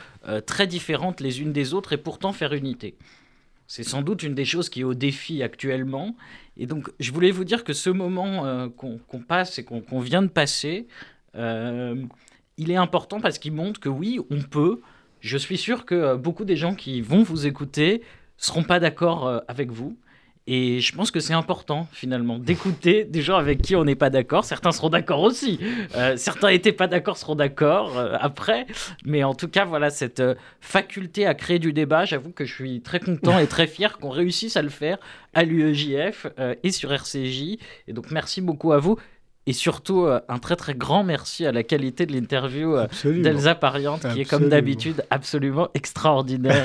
[0.46, 2.96] très différentes les unes des autres et pourtant faire unité.
[3.68, 6.16] C'est sans doute une des choses qui est au défi actuellement.
[6.58, 10.22] Et donc, je voulais vous dire que ce moment euh, qu'on passe et qu'on vient
[10.22, 10.88] de passer,
[11.36, 11.96] euh,
[12.58, 14.82] il est important parce qu'il montre que oui, on peut.
[15.22, 18.04] Je suis sûr que euh, beaucoup des gens qui vont vous écouter
[18.38, 19.98] seront pas d'accord avec vous.
[20.46, 24.10] Et je pense que c'est important finalement d'écouter des gens avec qui on n'est pas
[24.10, 24.44] d'accord.
[24.44, 25.60] Certains seront d'accord aussi.
[25.96, 28.68] Euh, certains n'étaient pas d'accord, seront d'accord euh, après.
[29.06, 32.54] Mais en tout cas, voilà, cette euh, faculté à créer du débat, j'avoue que je
[32.54, 34.98] suis très content et très fier qu'on réussisse à le faire
[35.34, 36.28] à l'UEJF
[36.62, 37.58] et sur RCJ.
[37.88, 38.98] Et donc merci beaucoup à vous.
[39.46, 43.56] Et surtout, euh, un très très grand merci à la qualité de l'interview euh, d'Elsa
[43.56, 46.64] Pariante, qui est comme d'habitude absolument extraordinaire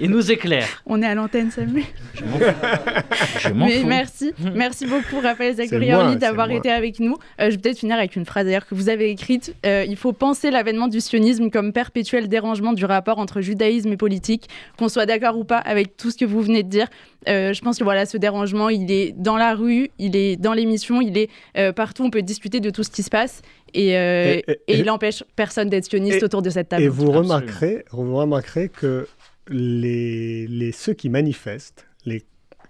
[0.00, 0.82] et nous éclaire.
[0.86, 1.84] On est à l'antenne, Samuel.
[2.14, 3.86] Je m'en fous.
[3.86, 7.14] merci, merci beaucoup Raphaël Zacharioli d'avoir été avec nous.
[7.40, 9.54] Euh, je vais peut-être finir avec une phrase d'ailleurs que vous avez écrite.
[9.64, 14.48] il faut penser l'avènement du sionisme comme perpétuel dérangement du rapport entre judaïsme et politique,
[14.76, 16.88] qu'on soit d'accord ou pas avec tout ce que vous venez de dire.
[17.26, 21.00] je pense que voilà, ce dérangement, il est dans la rue, il est dans l'émission,
[21.00, 21.30] il est
[21.72, 22.02] partout.
[22.02, 23.42] On peut discuter de tout ce qui se passe
[23.74, 26.82] et, euh, il n'empêche personne d'être sioniste autour de cette table.
[26.82, 29.06] Et vous remarquerez, vous remarquerez que
[29.48, 32.24] les, les, ceux qui manifestent, les,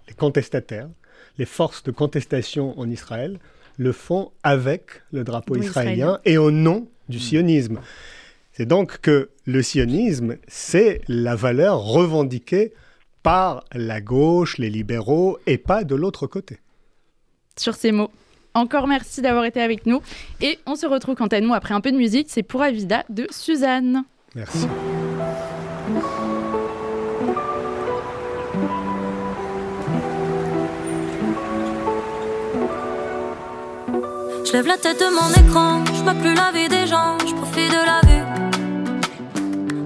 [0.07, 0.89] les contestataires,
[1.37, 3.39] les forces de contestation en Israël,
[3.77, 7.79] le font avec le drapeau israélien, et au nom du sionisme.
[8.53, 12.73] C'est donc que le sionisme, c'est la valeur revendiquée
[13.21, 16.59] par la gauche, les libéraux, et pas de l'autre côté.
[17.55, 18.11] Sur ces mots.
[18.53, 20.01] Encore merci d'avoir été avec nous.
[20.41, 22.27] Et on se retrouve quant à nous après un peu de musique.
[22.29, 24.03] C'est pour Avida de Suzanne.
[24.35, 24.67] Merci.
[34.47, 37.33] Je lève la tête de mon écran, je vois plus la vie des gens, je
[37.33, 38.23] profite de la vue.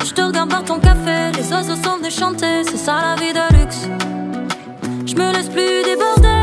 [0.05, 3.33] Je te regarde par ton café, les oiseaux sont venus chanter, c'est ça la vie
[3.33, 3.87] de luxe.
[5.07, 6.40] Je me laisse plus déborder.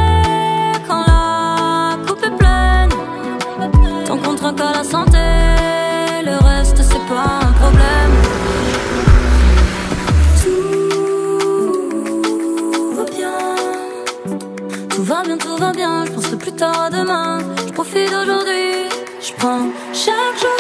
[15.59, 16.05] Va bien.
[16.05, 17.39] Je penserai plus tard à demain.
[17.67, 18.89] Je profite d'aujourd'hui,
[19.21, 20.58] je prends chaque jour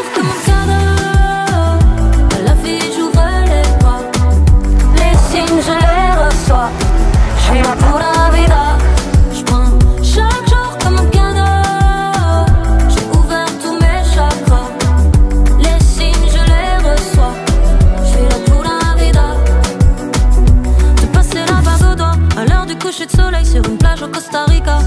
[23.78, 24.78] une plage au Costa Rica.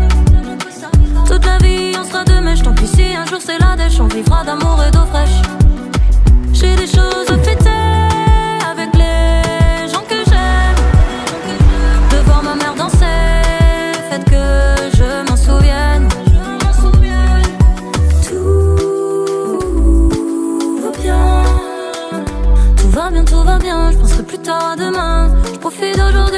[1.26, 2.64] Toute la vie, on sera deux mèches.
[2.64, 5.42] Tant pis si un jour c'est la dèche, on vivra d'amour et d'eau fraîche.
[6.54, 7.70] J'ai des choses à fêter
[8.70, 10.76] avec les gens que j'aime.
[12.12, 13.06] De voir ma mère danser,
[14.10, 16.08] faites que je m'en souvienne.
[18.28, 21.44] Tout va bien,
[22.78, 23.92] tout va bien, tout va bien.
[23.92, 25.30] Je penserai plus tard à demain.
[25.54, 26.31] Je profite d'aujourd'hui,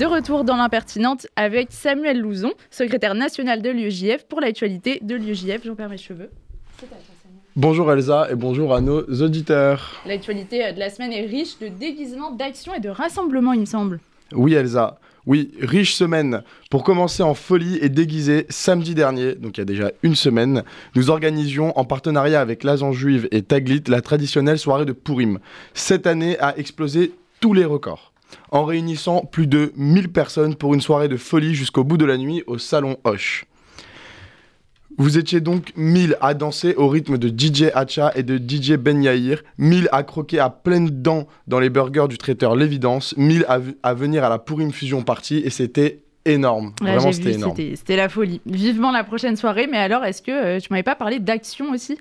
[0.00, 5.60] De retour dans l'impertinente avec Samuel Louzon, secrétaire national de l'UEJF pour l'actualité de l'UEJF.
[5.62, 6.30] J'en perds mes cheveux.
[7.54, 10.00] Bonjour Elsa et bonjour à nos auditeurs.
[10.06, 14.00] L'actualité de la semaine est riche de déguisements, d'actions et de rassemblements, il me semble.
[14.32, 14.98] Oui, Elsa.
[15.26, 16.44] Oui, riche semaine.
[16.70, 20.64] Pour commencer en folie et déguisé, samedi dernier, donc il y a déjà une semaine,
[20.94, 25.40] nous organisions en partenariat avec l'Agence Juive et Taglit la traditionnelle soirée de Purim.
[25.74, 28.09] Cette année a explosé tous les records,
[28.50, 32.16] en réunissant plus de 1000 personnes pour une soirée de folie jusqu'au bout de la
[32.16, 33.44] nuit au Salon Hoche.
[34.98, 39.02] Vous étiez donc 1000 à danser au rythme de DJ Hacha et de DJ Ben
[39.02, 43.60] Yair, 1000 à croquer à pleines dents dans les burgers du traiteur L'Évidence, 1000 à,
[43.82, 46.74] à venir à la Pourim Fusion Party et c'était énorme.
[46.80, 47.56] Vraiment, c'était énorme.
[47.56, 48.40] C'était la folie.
[48.46, 51.98] Vivement la prochaine soirée, mais alors est-ce que euh, tu m'avais pas parlé d'action aussi?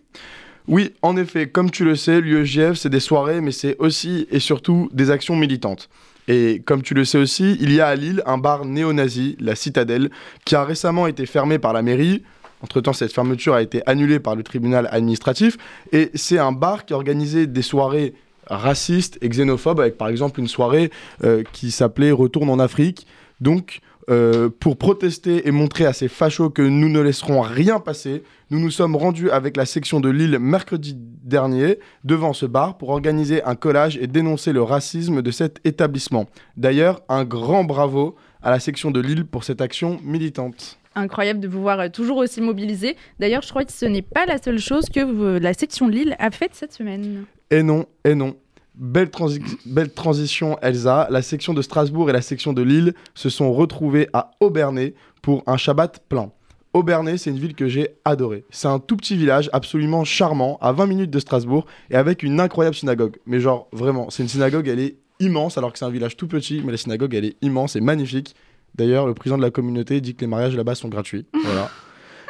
[0.67, 4.39] Oui, en effet, comme tu le sais, l'UEJF c'est des soirées, mais c'est aussi et
[4.39, 5.89] surtout des actions militantes.
[6.29, 9.55] Et comme tu le sais aussi, il y a à Lille un bar néo-nazi, la
[9.55, 10.09] Citadelle,
[10.45, 12.23] qui a récemment été fermé par la mairie
[12.61, 15.57] entre-temps, cette fermeture a été annulée par le tribunal administratif.
[15.91, 18.13] Et c'est un bar qui organisait des soirées
[18.47, 20.91] racistes et xénophobes, avec par exemple une soirée
[21.23, 23.07] euh, qui s'appelait Retourne en Afrique.
[23.39, 28.23] Donc, euh, pour protester et montrer à ces fachos que nous ne laisserons rien passer,
[28.49, 32.89] nous nous sommes rendus avec la section de Lille mercredi dernier devant ce bar pour
[32.89, 36.25] organiser un collage et dénoncer le racisme de cet établissement.
[36.57, 41.47] D'ailleurs, un grand bravo à la section de Lille pour cette action militante incroyable de
[41.47, 42.97] vous voir euh, toujours aussi mobilisé.
[43.19, 46.31] D'ailleurs, je crois que ce n'est pas la seule chose que la section Lille a
[46.31, 47.25] faite cette semaine.
[47.51, 48.35] Et non, et non.
[48.75, 51.08] Belle, transition, Elsa.
[51.10, 55.43] La section de Strasbourg et la section de Lille se sont retrouvées à Aubernay pour
[55.47, 56.32] un Shabbat plein.
[56.73, 58.45] Aubernay, c'est une ville que j'ai adorée.
[58.51, 62.39] C'est un tout petit village absolument charmant, à 20 minutes de Strasbourg, et avec une
[62.39, 63.17] incroyable synagogue.
[63.25, 66.27] Mais genre, vraiment, c'est une synagogue, elle est immense, alors que c'est un village tout
[66.27, 68.36] petit, mais la synagogue, elle est immense et magnifique.
[68.75, 71.25] D'ailleurs, le président de la communauté dit que les mariages là-bas sont gratuits.
[71.43, 71.69] voilà.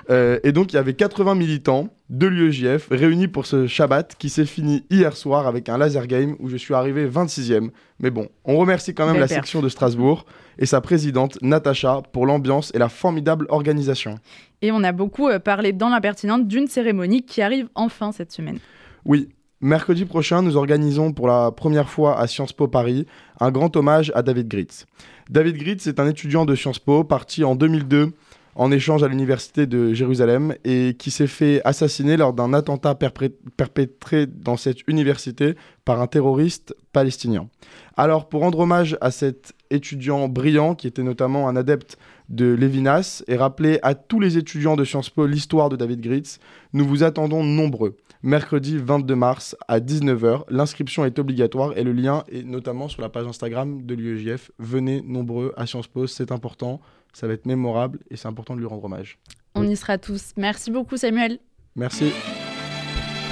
[0.10, 4.30] Euh, et donc, il y avait 80 militants de l'UEJF réunis pour ce Shabbat qui
[4.30, 7.70] s'est fini hier soir avec un laser game où je suis arrivé 26e.
[8.00, 10.26] Mais bon, on remercie quand même la section de Strasbourg
[10.58, 14.16] et sa présidente Natacha pour l'ambiance et la formidable organisation.
[14.62, 18.58] Et on a beaucoup euh, parlé dans l'impertinente d'une cérémonie qui arrive enfin cette semaine.
[19.06, 19.30] Oui,
[19.62, 23.06] Mercredi prochain, nous organisons pour la première fois à Sciences Po Paris
[23.42, 24.86] un grand hommage à David Gritz.
[25.30, 28.14] David Gritz est un étudiant de Sciences Po parti en 2002
[28.56, 34.26] en échange à l'université de Jérusalem et qui s'est fait assassiner lors d'un attentat perpétré
[34.28, 37.48] dans cette université par un terroriste palestinien.
[37.96, 41.98] Alors pour rendre hommage à cet étudiant brillant qui était notamment un adepte
[42.30, 46.40] de Lévinas et rappeler à tous les étudiants de Sciences Po l'histoire de David Gritz,
[46.74, 50.44] nous vous attendons nombreux mercredi 22 mars à 19h.
[50.50, 54.52] L'inscription est obligatoire et le lien est notamment sur la page Instagram de l'UEJF.
[54.60, 56.82] Venez nombreux à Sciences Po, c'est important,
[57.20, 59.20] ça va être mémorable et c'est important de lui rendre hommage.
[59.54, 60.32] On y sera tous.
[60.38, 61.40] Merci beaucoup Samuel.
[61.76, 62.14] Merci.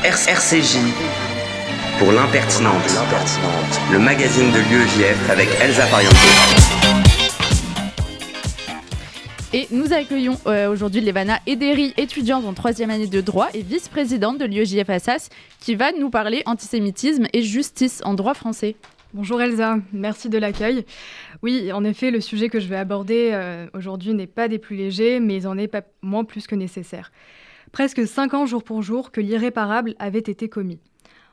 [0.03, 0.77] RCJ
[1.97, 2.75] pour l'impertinente,
[3.91, 6.13] le magazine de l'UEJF avec Elsa Pariente.
[9.53, 14.37] Et nous accueillons euh, aujourd'hui Levana Ederi, étudiante en troisième année de droit et vice-présidente
[14.37, 15.29] de l'UEJF Assas,
[15.61, 18.75] qui va nous parler antisémitisme et justice en droit français.
[19.13, 20.85] Bonjour Elsa, merci de l'accueil.
[21.43, 24.75] Oui, en effet, le sujet que je vais aborder euh, aujourd'hui n'est pas des plus
[24.75, 27.11] légers, mais il en est pas moins plus que nécessaire.
[27.71, 30.79] Presque cinq ans jour pour jour que l'irréparable avait été commis.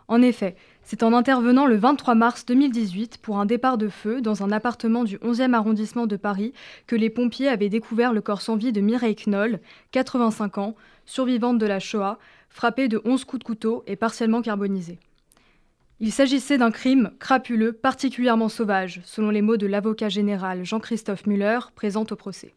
[0.07, 4.43] En effet, c'est en intervenant le 23 mars 2018 pour un départ de feu dans
[4.43, 6.53] un appartement du 11e arrondissement de Paris
[6.87, 9.61] que les pompiers avaient découvert le corps sans vie de Mireille Knoll,
[9.93, 10.75] 85 ans,
[11.07, 12.19] survivante de la Shoah,
[12.51, 14.99] frappée de 11 coups de couteau et partiellement carbonisée.
[16.05, 21.61] Il s'agissait d'un crime crapuleux, particulièrement sauvage, selon les mots de l'avocat général Jean-Christophe Muller,
[21.75, 22.53] présent au procès.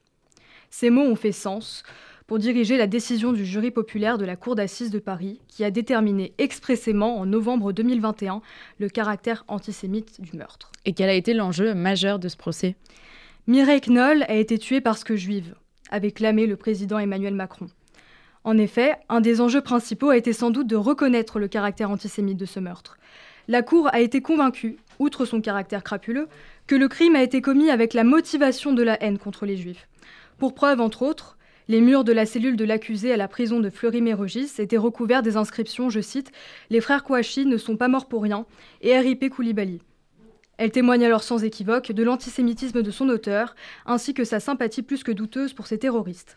[0.70, 1.84] Ces mots ont fait sens,
[2.28, 5.72] pour diriger la décision du jury populaire de la Cour d'assises de Paris, qui a
[5.72, 8.42] déterminé expressément en novembre 2021
[8.80, 10.74] le caractère antisémite du meurtre.
[10.84, 12.76] Et quel a été l'enjeu majeur de ce procès?
[13.48, 15.56] Mireille Knoll a été tuée parce que juive,
[15.90, 17.70] avait clamé le président Emmanuel Macron.
[18.44, 22.38] En effet, un des enjeux principaux a été sans doute de reconnaître le caractère antisémite
[22.38, 22.98] de ce meurtre.
[23.50, 26.28] La Cour a été convaincue, outre son caractère crapuleux,
[26.68, 29.88] que le crime a été commis avec la motivation de la haine contre les juifs.
[30.38, 31.38] Pour preuve, entre autres,
[31.70, 35.38] les murs de la cellule de l'accusé à la prison de Fleury-Mérogis étaient recouverts des
[35.38, 36.32] inscriptions, je cite,
[36.70, 38.46] Les frères Kouachi ne sont pas morts pour rien
[38.82, 39.82] et RIP Koulibaly.
[40.58, 45.04] Elle témoigne alors sans équivoque de l'antisémitisme de son auteur, ainsi que sa sympathie plus
[45.04, 46.36] que douteuse pour ces terroristes.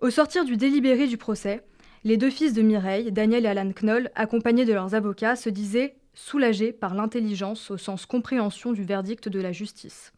[0.00, 1.62] Au sortir du délibéré du procès,
[2.04, 5.94] les deux fils de Mireille, Daniel et Alan Knoll, accompagnés de leurs avocats, se disaient
[6.14, 10.12] soulagés par l'intelligence au sens compréhension du verdict de la justice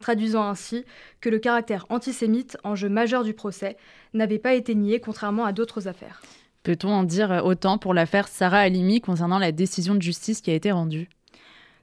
[0.00, 0.84] traduisant ainsi
[1.20, 3.76] que le caractère antisémite, enjeu majeur du procès,
[4.14, 6.22] n'avait pas été nié contrairement à d'autres affaires.
[6.62, 10.54] Peut-on en dire autant pour l'affaire Sarah Halimi concernant la décision de justice qui a
[10.54, 11.08] été rendue?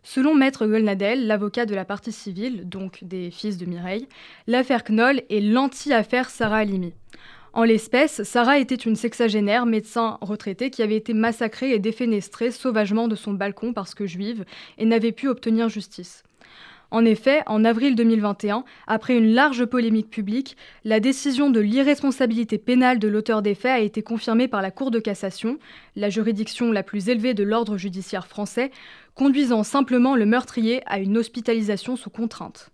[0.04, 4.08] Selon Maître Golnadel, l'avocat de la partie civile, donc des fils de Mireille,
[4.46, 6.94] l'affaire Knoll est l'anti-affaire Sarah Halimi.
[7.58, 13.08] En l'espèce, Sarah était une sexagénaire médecin retraitée qui avait été massacrée et défenestrée sauvagement
[13.08, 14.46] de son balcon parce que juive
[14.78, 16.22] et n'avait pu obtenir justice.
[16.92, 23.00] En effet, en avril 2021, après une large polémique publique, la décision de l'irresponsabilité pénale
[23.00, 25.58] de l'auteur des faits a été confirmée par la Cour de cassation,
[25.96, 28.70] la juridiction la plus élevée de l'ordre judiciaire français,
[29.16, 32.70] conduisant simplement le meurtrier à une hospitalisation sous contrainte.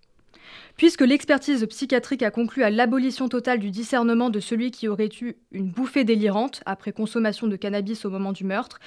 [0.78, 5.36] Puisque l'expertise psychiatrique a conclu à l'abolition totale du discernement de celui qui aurait eu
[5.51, 8.80] une bouffée délirante après consommation de cannabis au moment du meurtre,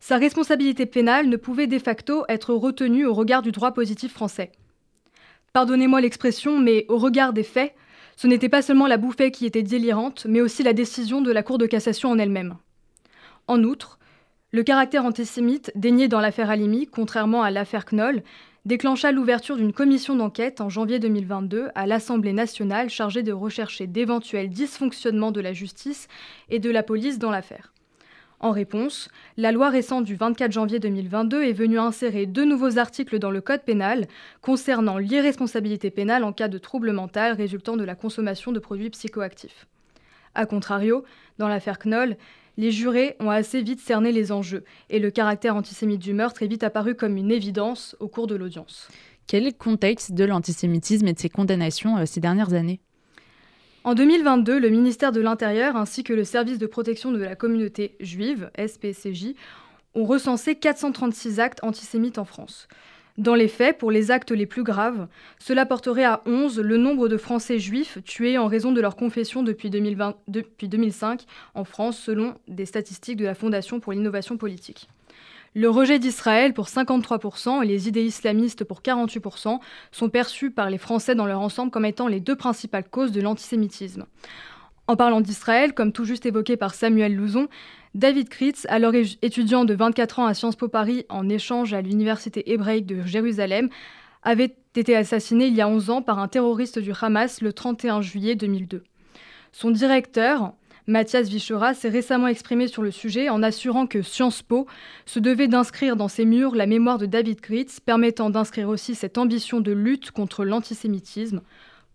[0.00, 4.52] sa responsabilité pénale ne pouvait de facto être retenue au regard du droit positif français.
[5.52, 7.74] Pardonnez-moi l'expression, mais au regard des faits,
[8.16, 11.42] ce n'était pas seulement la bouffée qui était délirante, mais aussi la décision de la
[11.42, 12.56] Cour de cassation en elle-même.
[13.46, 13.98] En outre,
[14.54, 18.22] le caractère antisémite dénié dans l'affaire Halimi, contrairement à l'affaire Knoll,
[18.64, 24.50] déclencha l'ouverture d'une commission d'enquête en janvier 2022 à l'Assemblée nationale chargée de rechercher d'éventuels
[24.50, 26.06] dysfonctionnements de la justice
[26.50, 27.72] et de la police dans l'affaire.
[28.38, 33.18] En réponse, la loi récente du 24 janvier 2022 est venue insérer deux nouveaux articles
[33.18, 34.06] dans le Code pénal
[34.40, 39.66] concernant l'irresponsabilité pénale en cas de trouble mental résultant de la consommation de produits psychoactifs.
[40.36, 41.04] A contrario,
[41.38, 42.16] dans l'affaire Knoll,
[42.56, 46.46] les jurés ont assez vite cerné les enjeux, et le caractère antisémite du meurtre est
[46.46, 48.88] vite apparu comme une évidence au cours de l'audience.
[49.26, 52.80] Quel est le contexte de l'antisémitisme et de ses condamnations euh, ces dernières années?
[53.84, 57.96] En 2022, le ministère de l'Intérieur ainsi que le service de protection de la communauté
[58.00, 59.34] juive, SPCJ,
[59.94, 62.66] ont recensé 436 actes antisémites en France.
[63.16, 65.06] Dans les faits, pour les actes les plus graves,
[65.38, 69.44] cela porterait à 11 le nombre de Français juifs tués en raison de leur confession
[69.44, 74.88] depuis, 2020, depuis 2005 en France, selon des statistiques de la Fondation pour l'innovation politique.
[75.54, 79.60] Le rejet d'Israël pour 53% et les idées islamistes pour 48%
[79.92, 83.20] sont perçus par les Français dans leur ensemble comme étant les deux principales causes de
[83.20, 84.06] l'antisémitisme.
[84.88, 87.46] En parlant d'Israël, comme tout juste évoqué par Samuel Louzon,
[87.94, 88.92] David Kritz, alors
[89.22, 93.68] étudiant de 24 ans à Sciences Po Paris en échange à l'université hébraïque de Jérusalem,
[94.24, 98.02] avait été assassiné il y a 11 ans par un terroriste du Hamas le 31
[98.02, 98.82] juillet 2002.
[99.52, 100.54] Son directeur,
[100.88, 104.66] Mathias Vichora, s'est récemment exprimé sur le sujet en assurant que Sciences Po
[105.06, 109.18] se devait d'inscrire dans ses murs la mémoire de David Kritz, permettant d'inscrire aussi cette
[109.18, 111.42] ambition de lutte contre l'antisémitisme,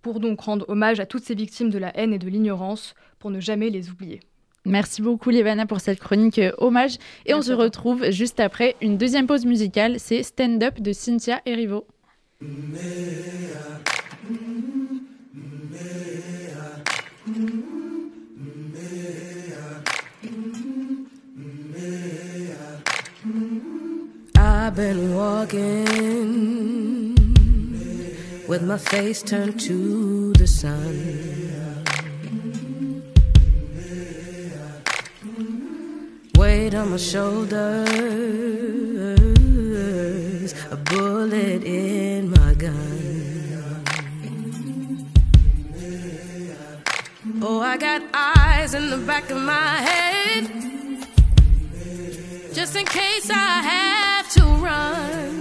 [0.01, 3.31] pour donc rendre hommage à toutes ces victimes de la haine et de l'ignorance, pour
[3.31, 4.21] ne jamais les oublier.
[4.65, 8.97] Merci beaucoup Lévana pour cette chronique euh, hommage et on se retrouve juste après une
[8.97, 11.85] deuxième pause musicale, c'est Stand Up de Cynthia Erivo.
[24.41, 27.15] I've been walking
[28.47, 31.48] with my face turned to the sun.
[36.49, 37.59] Weight on my shoulders,
[40.71, 42.97] a bullet in my gun.
[47.43, 50.43] Oh, I got eyes in the back of my head,
[52.57, 55.31] just in case I have to run.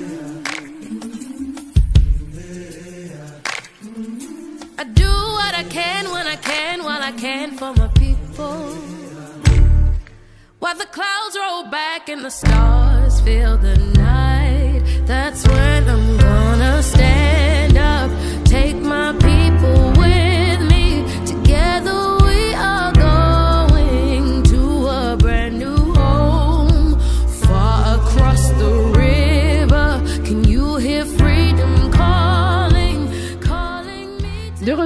[4.82, 8.97] I do what I can when I can, while I can for my people.
[10.60, 16.82] While the clouds roll back and the stars fill the night, that's when I'm gonna
[16.82, 17.57] stand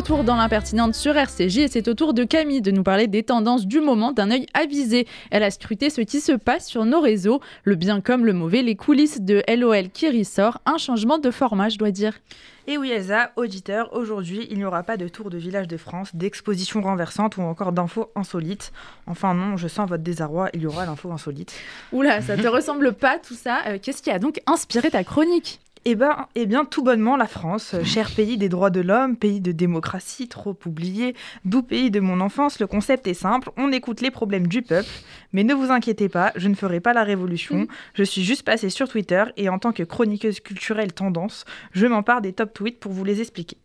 [0.03, 3.23] retour dans l'impertinente sur RCJ et c'est au tour de Camille de nous parler des
[3.23, 5.07] tendances du moment d'un œil avisé.
[5.31, 8.63] Elle a scruté ce qui se passe sur nos réseaux, le bien comme le mauvais,
[8.63, 12.15] les coulisses de LOL qui ressort, un changement de format je dois dire.
[12.67, 16.11] Et oui Elsa, auditeur, aujourd'hui il n'y aura pas de tour de village de France,
[16.17, 18.73] d'exposition renversante ou encore d'infos insolites.
[19.07, 21.55] Enfin non, je sens votre désarroi, il y aura l'info insolite.
[21.93, 23.61] Oula, ça te ressemble pas tout ça.
[23.69, 25.61] Euh, Qu'est-ce qui a donc inspiré ta chronique?
[25.85, 29.17] Eh ben, eh bien, tout bonnement, la France, euh, cher pays des droits de l'homme,
[29.17, 33.73] pays de démocratie, trop oublié, doux pays de mon enfance, le concept est simple, on
[33.73, 34.89] écoute les problèmes du peuple,
[35.33, 38.71] mais ne vous inquiétez pas, je ne ferai pas la révolution, je suis juste passée
[38.71, 42.93] sur Twitter et en tant que chroniqueuse culturelle tendance, je m'empare des top tweets pour
[42.93, 43.57] vous les expliquer.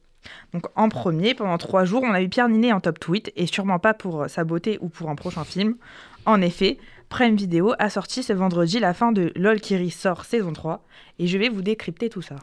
[0.53, 3.45] Donc en premier, pendant trois jours, on a eu Pierre Ninet en top tweet, et
[3.45, 5.76] sûrement pas pour euh, sa beauté ou pour un prochain film.
[6.26, 10.53] En effet, Prime Video a sorti ce vendredi la fin de LOL Kiri sort saison
[10.53, 10.83] 3
[11.19, 12.35] et je vais vous décrypter tout ça.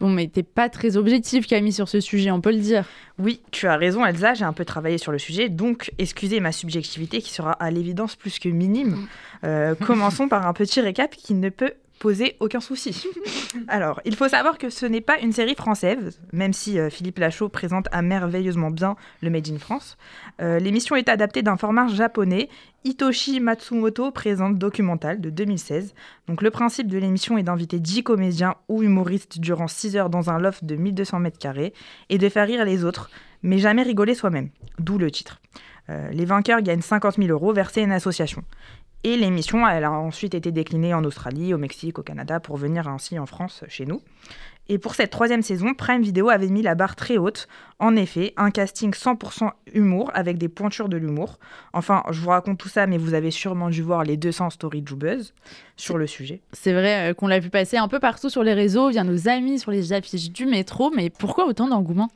[0.00, 2.84] Bon, mais t'es pas très objectif, Camille, sur ce sujet, on peut le dire.
[3.18, 6.50] Oui, tu as raison Elsa, j'ai un peu travaillé sur le sujet, donc excusez ma
[6.50, 9.06] subjectivité qui sera à l'évidence plus que minime.
[9.44, 13.06] Euh, commençons par un petit récap qui ne peut poser aucun souci.
[13.68, 17.20] Alors, il faut savoir que ce n'est pas une série française, même si euh, Philippe
[17.20, 19.96] Lachaud présente à merveilleusement bien le Made in France.
[20.40, 22.48] Euh, L'émission est adaptée d'un format japonais.
[22.82, 25.94] Hitoshi Matsumoto présente Documental de 2016.
[26.26, 30.28] Donc, le principe de l'émission est d'inviter 10 comédiens ou humoristes durant 6 heures dans
[30.28, 31.72] un loft de 1200 mètres carrés
[32.08, 33.10] et de faire rire les autres,
[33.44, 34.48] mais jamais rigoler soi-même.
[34.80, 35.40] D'où le titre.
[35.88, 38.42] Euh, les vainqueurs gagnent 50 000 euros versés à une association.
[39.04, 42.86] Et l'émission, elle a ensuite été déclinée en Australie, au Mexique, au Canada, pour venir
[42.86, 44.00] ainsi en France, chez nous.
[44.72, 47.46] Et pour cette troisième saison, Prime Video avait mis la barre très haute.
[47.78, 51.38] En effet, un casting 100% humour avec des pointures de l'humour.
[51.74, 54.80] Enfin, je vous raconte tout ça, mais vous avez sûrement dû voir les 200 stories
[54.80, 55.34] de Joubeuse
[55.76, 56.40] sur le sujet.
[56.52, 59.28] C'est vrai euh, qu'on l'a vu passer un peu partout sur les réseaux, via nos
[59.28, 62.08] amis, sur les affiches du métro, mais pourquoi autant d'engouement?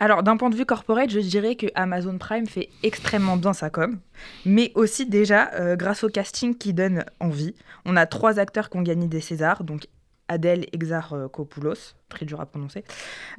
[0.00, 3.70] Alors, d'un point de vue corporate, je dirais que Amazon Prime fait extrêmement bien sa
[3.70, 4.00] com,
[4.44, 7.54] mais aussi déjà euh, grâce au casting qui donne envie.
[7.84, 9.86] On a trois acteurs qui ont gagné des Césars, donc
[10.30, 12.84] Adèle Exarchopoulos, très dur à prononcer,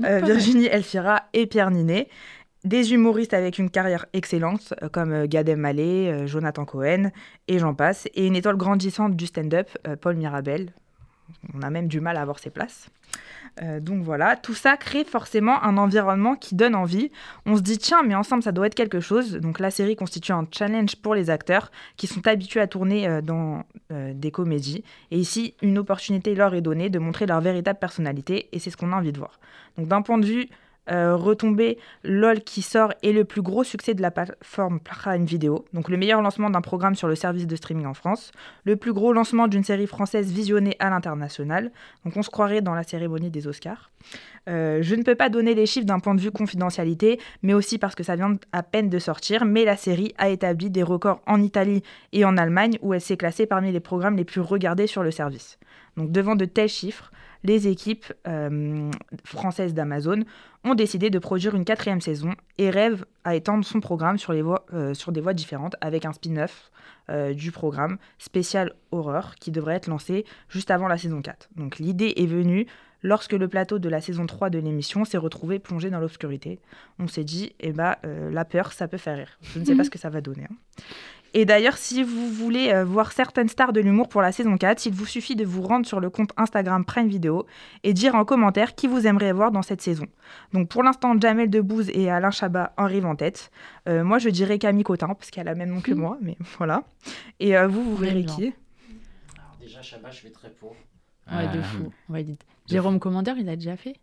[0.04, 2.10] euh, Virginie Elfira et Pierre Ninet.
[2.64, 7.10] Des humoristes avec une carrière excellente, euh, comme euh, Gad Elmaleh, Jonathan Cohen,
[7.48, 8.08] et j'en passe.
[8.14, 9.70] Et une étoile grandissante du stand-up,
[10.02, 10.74] Paul Mirabel.
[11.56, 12.90] On a même du mal à avoir ses places.
[13.62, 17.12] Euh, donc voilà, tout ça crée forcément un environnement qui donne envie.
[17.46, 19.34] On se dit, tiens, mais ensemble, ça doit être quelque chose.
[19.34, 23.22] Donc la série constitue un challenge pour les acteurs qui sont habitués à tourner euh,
[23.22, 24.84] dans euh, des comédies.
[25.12, 28.48] Et ici, une opportunité leur est donnée de montrer leur véritable personnalité.
[28.52, 29.40] Et c'est ce qu'on a envie de voir.
[29.78, 30.48] Donc d'un point de vue
[30.92, 35.66] euh, retombée, LOL qui sort est le plus gros succès de la plateforme Prime Video,
[35.74, 38.32] donc le meilleur lancement d'un programme sur le service de streaming en France,
[38.66, 41.72] le plus gros lancement d'une série française visionnée à l'international,
[42.04, 43.90] donc on se croirait dans la cérémonie des Oscars.
[44.50, 47.78] Euh, je ne peux pas donner les chiffres d'un point de vue confidentialité, mais aussi
[47.78, 51.22] parce que ça vient à peine de sortir, mais la série a établi des records
[51.28, 54.88] en Italie et en Allemagne où elle s'est classée parmi les programmes les plus regardés
[54.88, 55.60] sur le service.
[55.96, 57.12] Donc devant de tels chiffres,
[57.44, 58.92] les équipes euh,
[59.24, 60.24] françaises d'Amazon
[60.64, 64.42] ont décidé de produire une quatrième saison et rêvent à étendre son programme sur, les
[64.42, 66.72] voies, euh, sur des voies différentes avec un spin-off
[67.10, 71.50] euh, du programme spécial horreur qui devrait être lancé juste avant la saison 4.
[71.56, 72.68] Donc l'idée est venue
[73.04, 76.60] lorsque le plateau de la saison 3 de l'émission s'est retrouvé plongé dans l'obscurité.
[77.00, 79.40] On s'est dit, eh ben, euh, la peur, ça peut faire rire.
[79.42, 80.44] Je ne sais pas ce que ça va donner.
[80.44, 80.56] hein.
[81.34, 84.86] Et d'ailleurs, si vous voulez euh, voir certaines stars de l'humour pour la saison 4,
[84.86, 87.46] il vous suffit de vous rendre sur le compte Instagram Prime Video
[87.84, 90.06] et dire en commentaire qui vous aimeriez voir dans cette saison.
[90.54, 93.52] Donc pour l'instant, Jamel Debbouze et Alain Chabat arrivent en tête.
[93.88, 96.38] Euh, moi, je dirais Camille Cotin, parce qu'elle a le même nom que moi, mais
[96.58, 96.84] voilà.
[97.40, 98.54] Et euh, vous, vous verrez qui?
[99.38, 100.76] Alors déjà, Chabat, je vais très pour.
[101.32, 101.94] Ouais, de fou.
[102.10, 102.26] Ouais,
[102.68, 103.96] Jérôme Commandeur, il a déjà fait?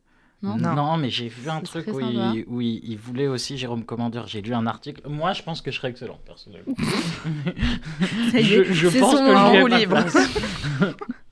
[0.42, 3.84] Non Non, mais j'ai vu un truc où il, où il- il voulait aussi Jérôme
[3.84, 4.26] Commandeur.
[4.28, 5.02] J'ai lu un article.
[5.08, 6.74] Moi, je pense que je serais excellent, personnellement.
[8.30, 9.32] Ça y je est, je c'est pense son que
[9.70, 9.98] je libre.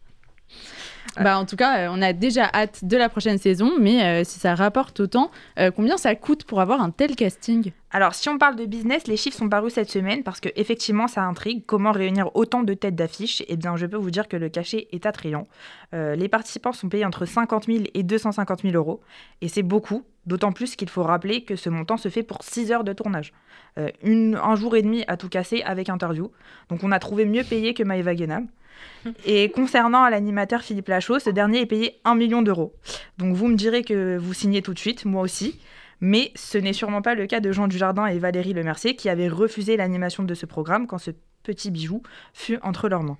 [1.17, 4.25] Bah, en tout cas, euh, on a déjà hâte de la prochaine saison, mais euh,
[4.25, 7.73] si ça rapporte autant, euh, combien ça coûte pour avoir un tel casting?
[7.97, 11.09] Alors, si on parle de business, les chiffres sont parus cette semaine parce que effectivement,
[11.09, 11.62] ça intrigue.
[11.64, 14.89] Comment réunir autant de têtes d'affiche Eh bien, je peux vous dire que le cachet
[14.93, 15.47] est attrayant.
[15.95, 19.01] Euh, les participants sont payés entre 50 000 et 250 000 euros,
[19.41, 20.03] et c'est beaucoup.
[20.27, 23.33] D'autant plus qu'il faut rappeler que ce montant se fait pour 6 heures de tournage.
[23.79, 26.33] Euh, une, un jour et demi à tout casser avec interview.
[26.69, 28.49] Donc, on a trouvé mieux payé que Guénam.
[29.24, 32.74] Et concernant l'animateur Philippe Lachaud, ce dernier est payé 1 million d'euros.
[33.18, 35.61] Donc vous me direz que vous signez tout de suite, moi aussi.
[36.01, 39.29] Mais ce n'est sûrement pas le cas de Jean Dujardin et Valérie Lemercier qui avaient
[39.29, 41.12] refusé l'animation de ce programme quand ce
[41.43, 42.03] petit bijou
[42.35, 43.18] fut entre leurs mains.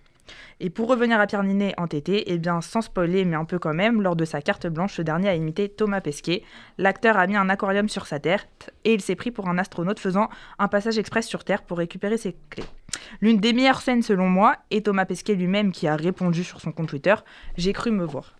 [0.61, 3.75] Et pour revenir à Pierre Ninet entêté, eh bien sans spoiler mais un peu quand
[3.75, 6.43] même, lors de sa carte blanche, ce dernier a imité Thomas Pesquet.
[6.79, 10.01] L'acteur a mis un aquarium sur sa tête et il s'est pris pour un astronaute
[10.01, 12.65] faisant un passage express sur Terre pour récupérer ses clés.
[13.21, 16.73] L'une des meilleures scènes selon moi est Thomas Pesquet lui-même qui a répondu sur son
[16.73, 17.15] compte Twitter
[17.57, 18.37] J'ai cru me voir.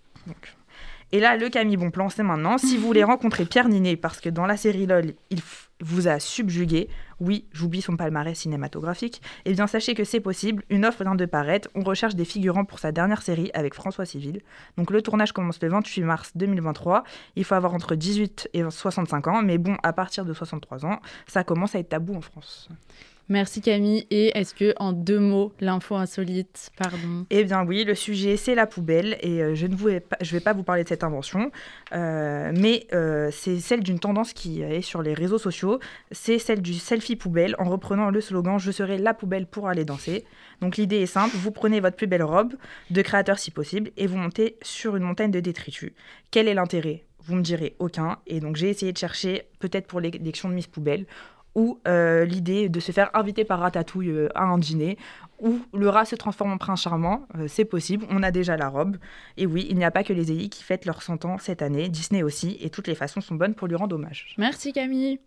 [1.13, 2.59] Et là, le Camille Bonplan, c'est maintenant.
[2.59, 5.41] Si vous voulez rencontrer Pierre Ninet, parce que dans la série LOL, il
[5.81, 6.89] vous a subjugué,
[7.21, 11.27] oui, j'oublie son palmarès cinématographique, eh bien sachez que c'est possible, une offre vient de
[11.27, 14.43] paraître, on recherche des figurants pour sa dernière série avec François Civil.
[14.77, 17.05] Donc le tournage commence le 28 mars 2023,
[17.37, 21.01] il faut avoir entre 18 et 65 ans, mais bon, à partir de 63 ans,
[21.27, 22.69] ça commence à être tabou en France.
[23.29, 24.07] Merci Camille.
[24.11, 28.55] Et est-ce que, en deux mots, l'info insolite, pardon Eh bien oui, le sujet c'est
[28.55, 31.51] la poubelle et euh, je ne vais pas, vous parler de cette invention,
[31.93, 35.81] euh, mais euh, c'est celle d'une tendance qui est sur les réseaux sociaux.
[36.13, 39.85] C'est celle du selfie poubelle en reprenant le slogan "Je serai la poubelle pour aller
[39.85, 40.25] danser".
[40.61, 42.55] Donc l'idée est simple, vous prenez votre plus belle robe
[42.91, 45.93] de créateur si possible et vous montez sur une montagne de détritus.
[46.31, 47.03] Quel est l'intérêt?
[47.25, 48.19] Vous me direz aucun.
[48.29, 51.07] Et donc j'ai essayé de chercher peut-être pour l'élection de Miss Poubelle
[51.57, 54.99] ou euh, l'idée de se faire inviter par Ratatouille euh, à un dîner,
[55.41, 58.69] où le rat se transforme en prince charmant, euh, c'est possible, on a déjà la
[58.69, 58.99] robe.
[59.39, 61.63] Et oui, il n'y a pas que les EI qui fêtent leurs 100 ans cette
[61.63, 64.35] année, Disney aussi, et toutes les façons sont bonnes pour lui rendre hommage.
[64.37, 65.19] Merci Camille.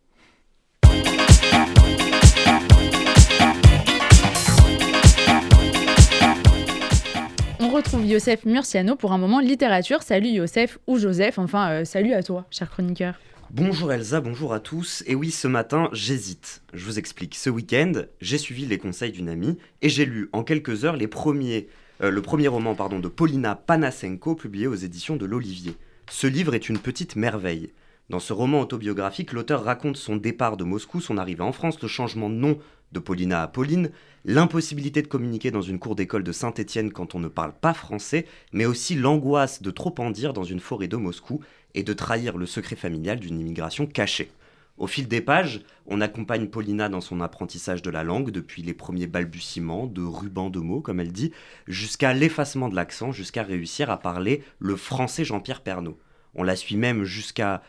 [7.59, 10.03] On retrouve Youssef Murciano pour un moment littérature.
[10.03, 13.15] Salut Youssef ou Joseph, enfin salut à toi, cher chroniqueur.
[13.51, 15.03] Bonjour Elsa, bonjour à tous.
[15.07, 16.61] Et oui, ce matin, j'hésite.
[16.71, 17.33] Je vous explique.
[17.33, 21.07] Ce week-end, j'ai suivi les conseils d'une amie et j'ai lu en quelques heures les
[21.07, 21.67] premiers,
[22.03, 25.75] euh, le premier roman pardon, de Paulina Panasenko publié aux éditions de l'Olivier.
[26.11, 27.71] Ce livre est une petite merveille.
[28.11, 31.87] Dans ce roman autobiographique, l'auteur raconte son départ de Moscou, son arrivée en France, le
[31.87, 32.59] changement de nom
[32.91, 33.91] de Paulina à Pauline,
[34.25, 38.25] l'impossibilité de communiquer dans une cour d'école de Saint-Étienne quand on ne parle pas français,
[38.51, 41.41] mais aussi l'angoisse de trop en dire dans une forêt de Moscou
[41.75, 44.31] et de trahir le secret familial d'une immigration cachée.
[44.77, 48.73] Au fil des pages, on accompagne Paulina dans son apprentissage de la langue, depuis les
[48.73, 51.33] premiers balbutiements, de rubans de mots, comme elle dit,
[51.67, 55.99] jusqu'à l'effacement de l'accent, jusqu'à réussir à parler le français Jean-Pierre Pernaud.
[56.33, 57.61] On la suit même jusqu'à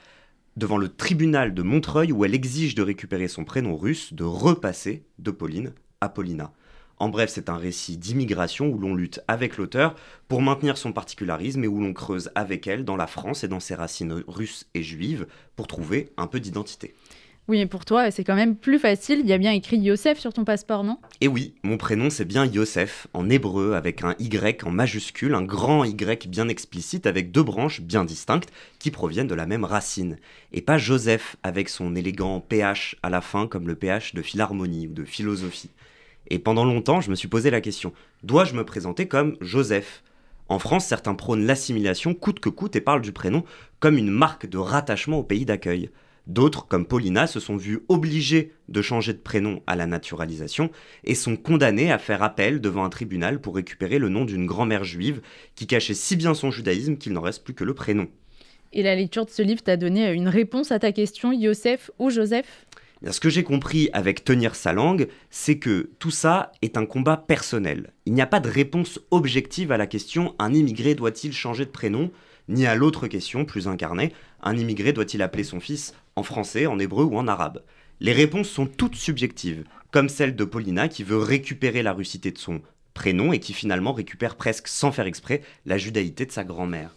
[0.60, 5.04] devant le tribunal de Montreuil où elle exige de récupérer son prénom russe, de repasser
[5.18, 6.52] de Pauline à Paulina.
[6.98, 9.94] En bref, c'est un récit d'immigration où l'on lutte avec l'auteur
[10.28, 13.58] pour maintenir son particularisme et où l'on creuse avec elle dans la France et dans
[13.58, 16.94] ses racines russes et juives pour trouver un peu d'identité.
[17.50, 19.22] Oui, mais pour toi, c'est quand même plus facile.
[19.24, 20.98] Il y a bien écrit Youssef sur ton passeport, non?
[21.20, 25.42] Et oui, mon prénom c'est bien Yosef, en hébreu, avec un Y en majuscule, un
[25.42, 30.18] grand Y bien explicite, avec deux branches bien distinctes qui proviennent de la même racine.
[30.52, 34.86] Et pas Joseph, avec son élégant PH à la fin, comme le PH de philharmonie
[34.86, 35.70] ou de philosophie.
[36.28, 37.92] Et pendant longtemps, je me suis posé la question
[38.22, 40.04] dois-je me présenter comme Joseph?
[40.48, 43.42] En France, certains prônent l'assimilation coûte que coûte et parlent du prénom
[43.80, 45.90] comme une marque de rattachement au pays d'accueil.
[46.30, 50.70] D'autres, comme Paulina, se sont vus obligés de changer de prénom à la naturalisation
[51.02, 54.84] et sont condamnés à faire appel devant un tribunal pour récupérer le nom d'une grand-mère
[54.84, 55.22] juive
[55.56, 58.06] qui cachait si bien son judaïsme qu'il n'en reste plus que le prénom.
[58.72, 62.10] Et la lecture de ce livre t'a donné une réponse à ta question, Youssef ou
[62.10, 62.64] Joseph?
[63.02, 66.86] Bien, ce que j'ai compris avec tenir sa langue, c'est que tout ça est un
[66.86, 67.92] combat personnel.
[68.06, 71.70] Il n'y a pas de réponse objective à la question un immigré doit-il changer de
[71.70, 72.12] prénom?
[72.48, 74.12] Ni à l'autre question, plus incarnée,
[74.42, 77.62] un immigré doit-il appeler son fils en français, en hébreu ou en arabe?
[78.00, 82.38] Les réponses sont toutes subjectives, comme celle de Paulina qui veut récupérer la russité de
[82.38, 82.62] son
[82.94, 86.96] prénom et qui finalement récupère presque sans faire exprès la judaïté de sa grand-mère.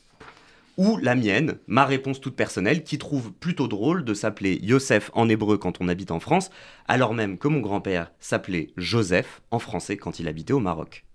[0.77, 5.29] Ou la mienne, ma réponse toute personnelle, qui trouve plutôt drôle de s'appeler Yosef en
[5.29, 6.49] hébreu quand on habite en France,
[6.87, 11.05] alors même que mon grand-père s'appelait Joseph en français quand il habitait au Maroc.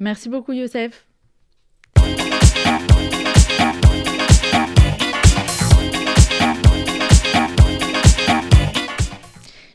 [0.00, 1.07] Merci beaucoup, Youssef.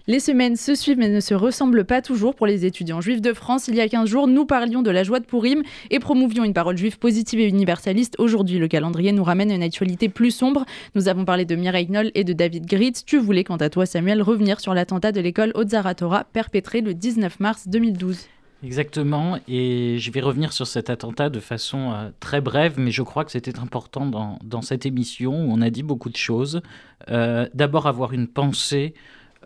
[0.06, 3.32] Les semaines se suivent mais ne se ressemblent pas toujours pour les étudiants juifs de
[3.32, 3.70] France.
[3.70, 6.54] Il y a 15 jours, nous parlions de la joie de Purim et promouvions une
[6.54, 8.18] parole juive positive et universaliste.
[8.20, 10.66] Aujourd'hui, le calendrier nous ramène à une actualité plus sombre.
[10.96, 13.06] Nous avons parlé de Mireille Knoll et de David Gritz.
[13.06, 17.40] Tu voulais, quant à toi, Samuel, revenir sur l'attentat de l'école Ozaratora perpétré le 19
[17.40, 18.28] mars 2012.
[18.62, 23.04] Exactement, et je vais revenir sur cet attentat de façon euh, très brève, mais je
[23.04, 26.62] crois que c'était important dans, dans, cette émission où on a dit beaucoup de choses.
[27.10, 28.94] Euh, D'abord avoir une pensée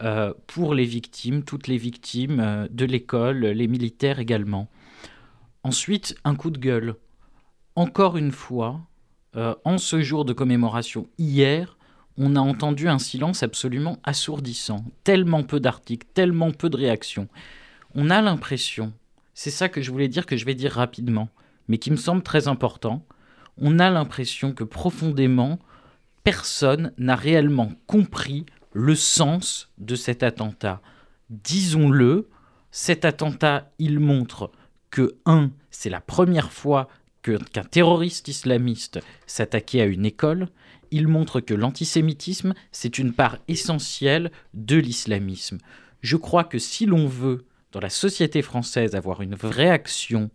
[0.01, 4.69] euh, pour les victimes, toutes les victimes euh, de l'école, les militaires également.
[5.63, 6.95] Ensuite, un coup de gueule.
[7.75, 8.81] Encore une fois,
[9.35, 11.77] euh, en ce jour de commémoration, hier,
[12.17, 14.85] on a entendu un silence absolument assourdissant.
[15.03, 17.27] Tellement peu d'articles, tellement peu de réactions.
[17.95, 18.93] On a l'impression,
[19.33, 21.29] c'est ça que je voulais dire, que je vais dire rapidement,
[21.67, 23.05] mais qui me semble très important,
[23.57, 25.59] on a l'impression que profondément,
[26.23, 28.45] personne n'a réellement compris
[28.78, 30.82] le sens de cet attentat.
[31.32, 32.30] Disons-le,
[32.69, 34.51] cet attentat, il montre
[34.91, 36.88] que, un, c'est la première fois
[37.23, 40.49] qu'un terroriste islamiste s'attaquait à une école,
[40.91, 45.57] il montre que l'antisémitisme, c'est une part essentielle de l'islamisme.
[46.01, 50.30] Je crois que si l'on veut, dans la société française, avoir une vraie action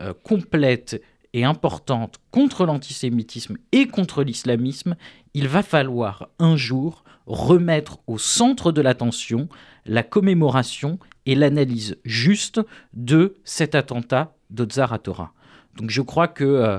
[0.00, 1.02] euh, complète
[1.34, 4.96] et importante contre l'antisémitisme et contre l'islamisme,
[5.34, 9.48] il va falloir un jour remettre au centre de l'attention
[9.86, 12.60] la commémoration et l'analyse juste
[12.92, 15.32] de cet attentat d'Otzar Torah.
[15.76, 16.78] Donc je crois que euh,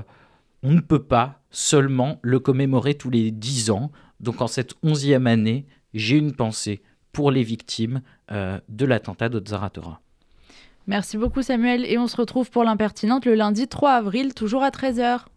[0.61, 3.91] on ne peut pas seulement le commémorer tous les dix ans.
[4.19, 6.81] Donc en cette onzième année, j'ai une pensée
[7.11, 10.01] pour les victimes euh, de l'attentat d'Otzar Torah.
[10.87, 14.69] Merci beaucoup Samuel et on se retrouve pour l'impertinente le lundi 3 avril, toujours à
[14.69, 15.25] 13h.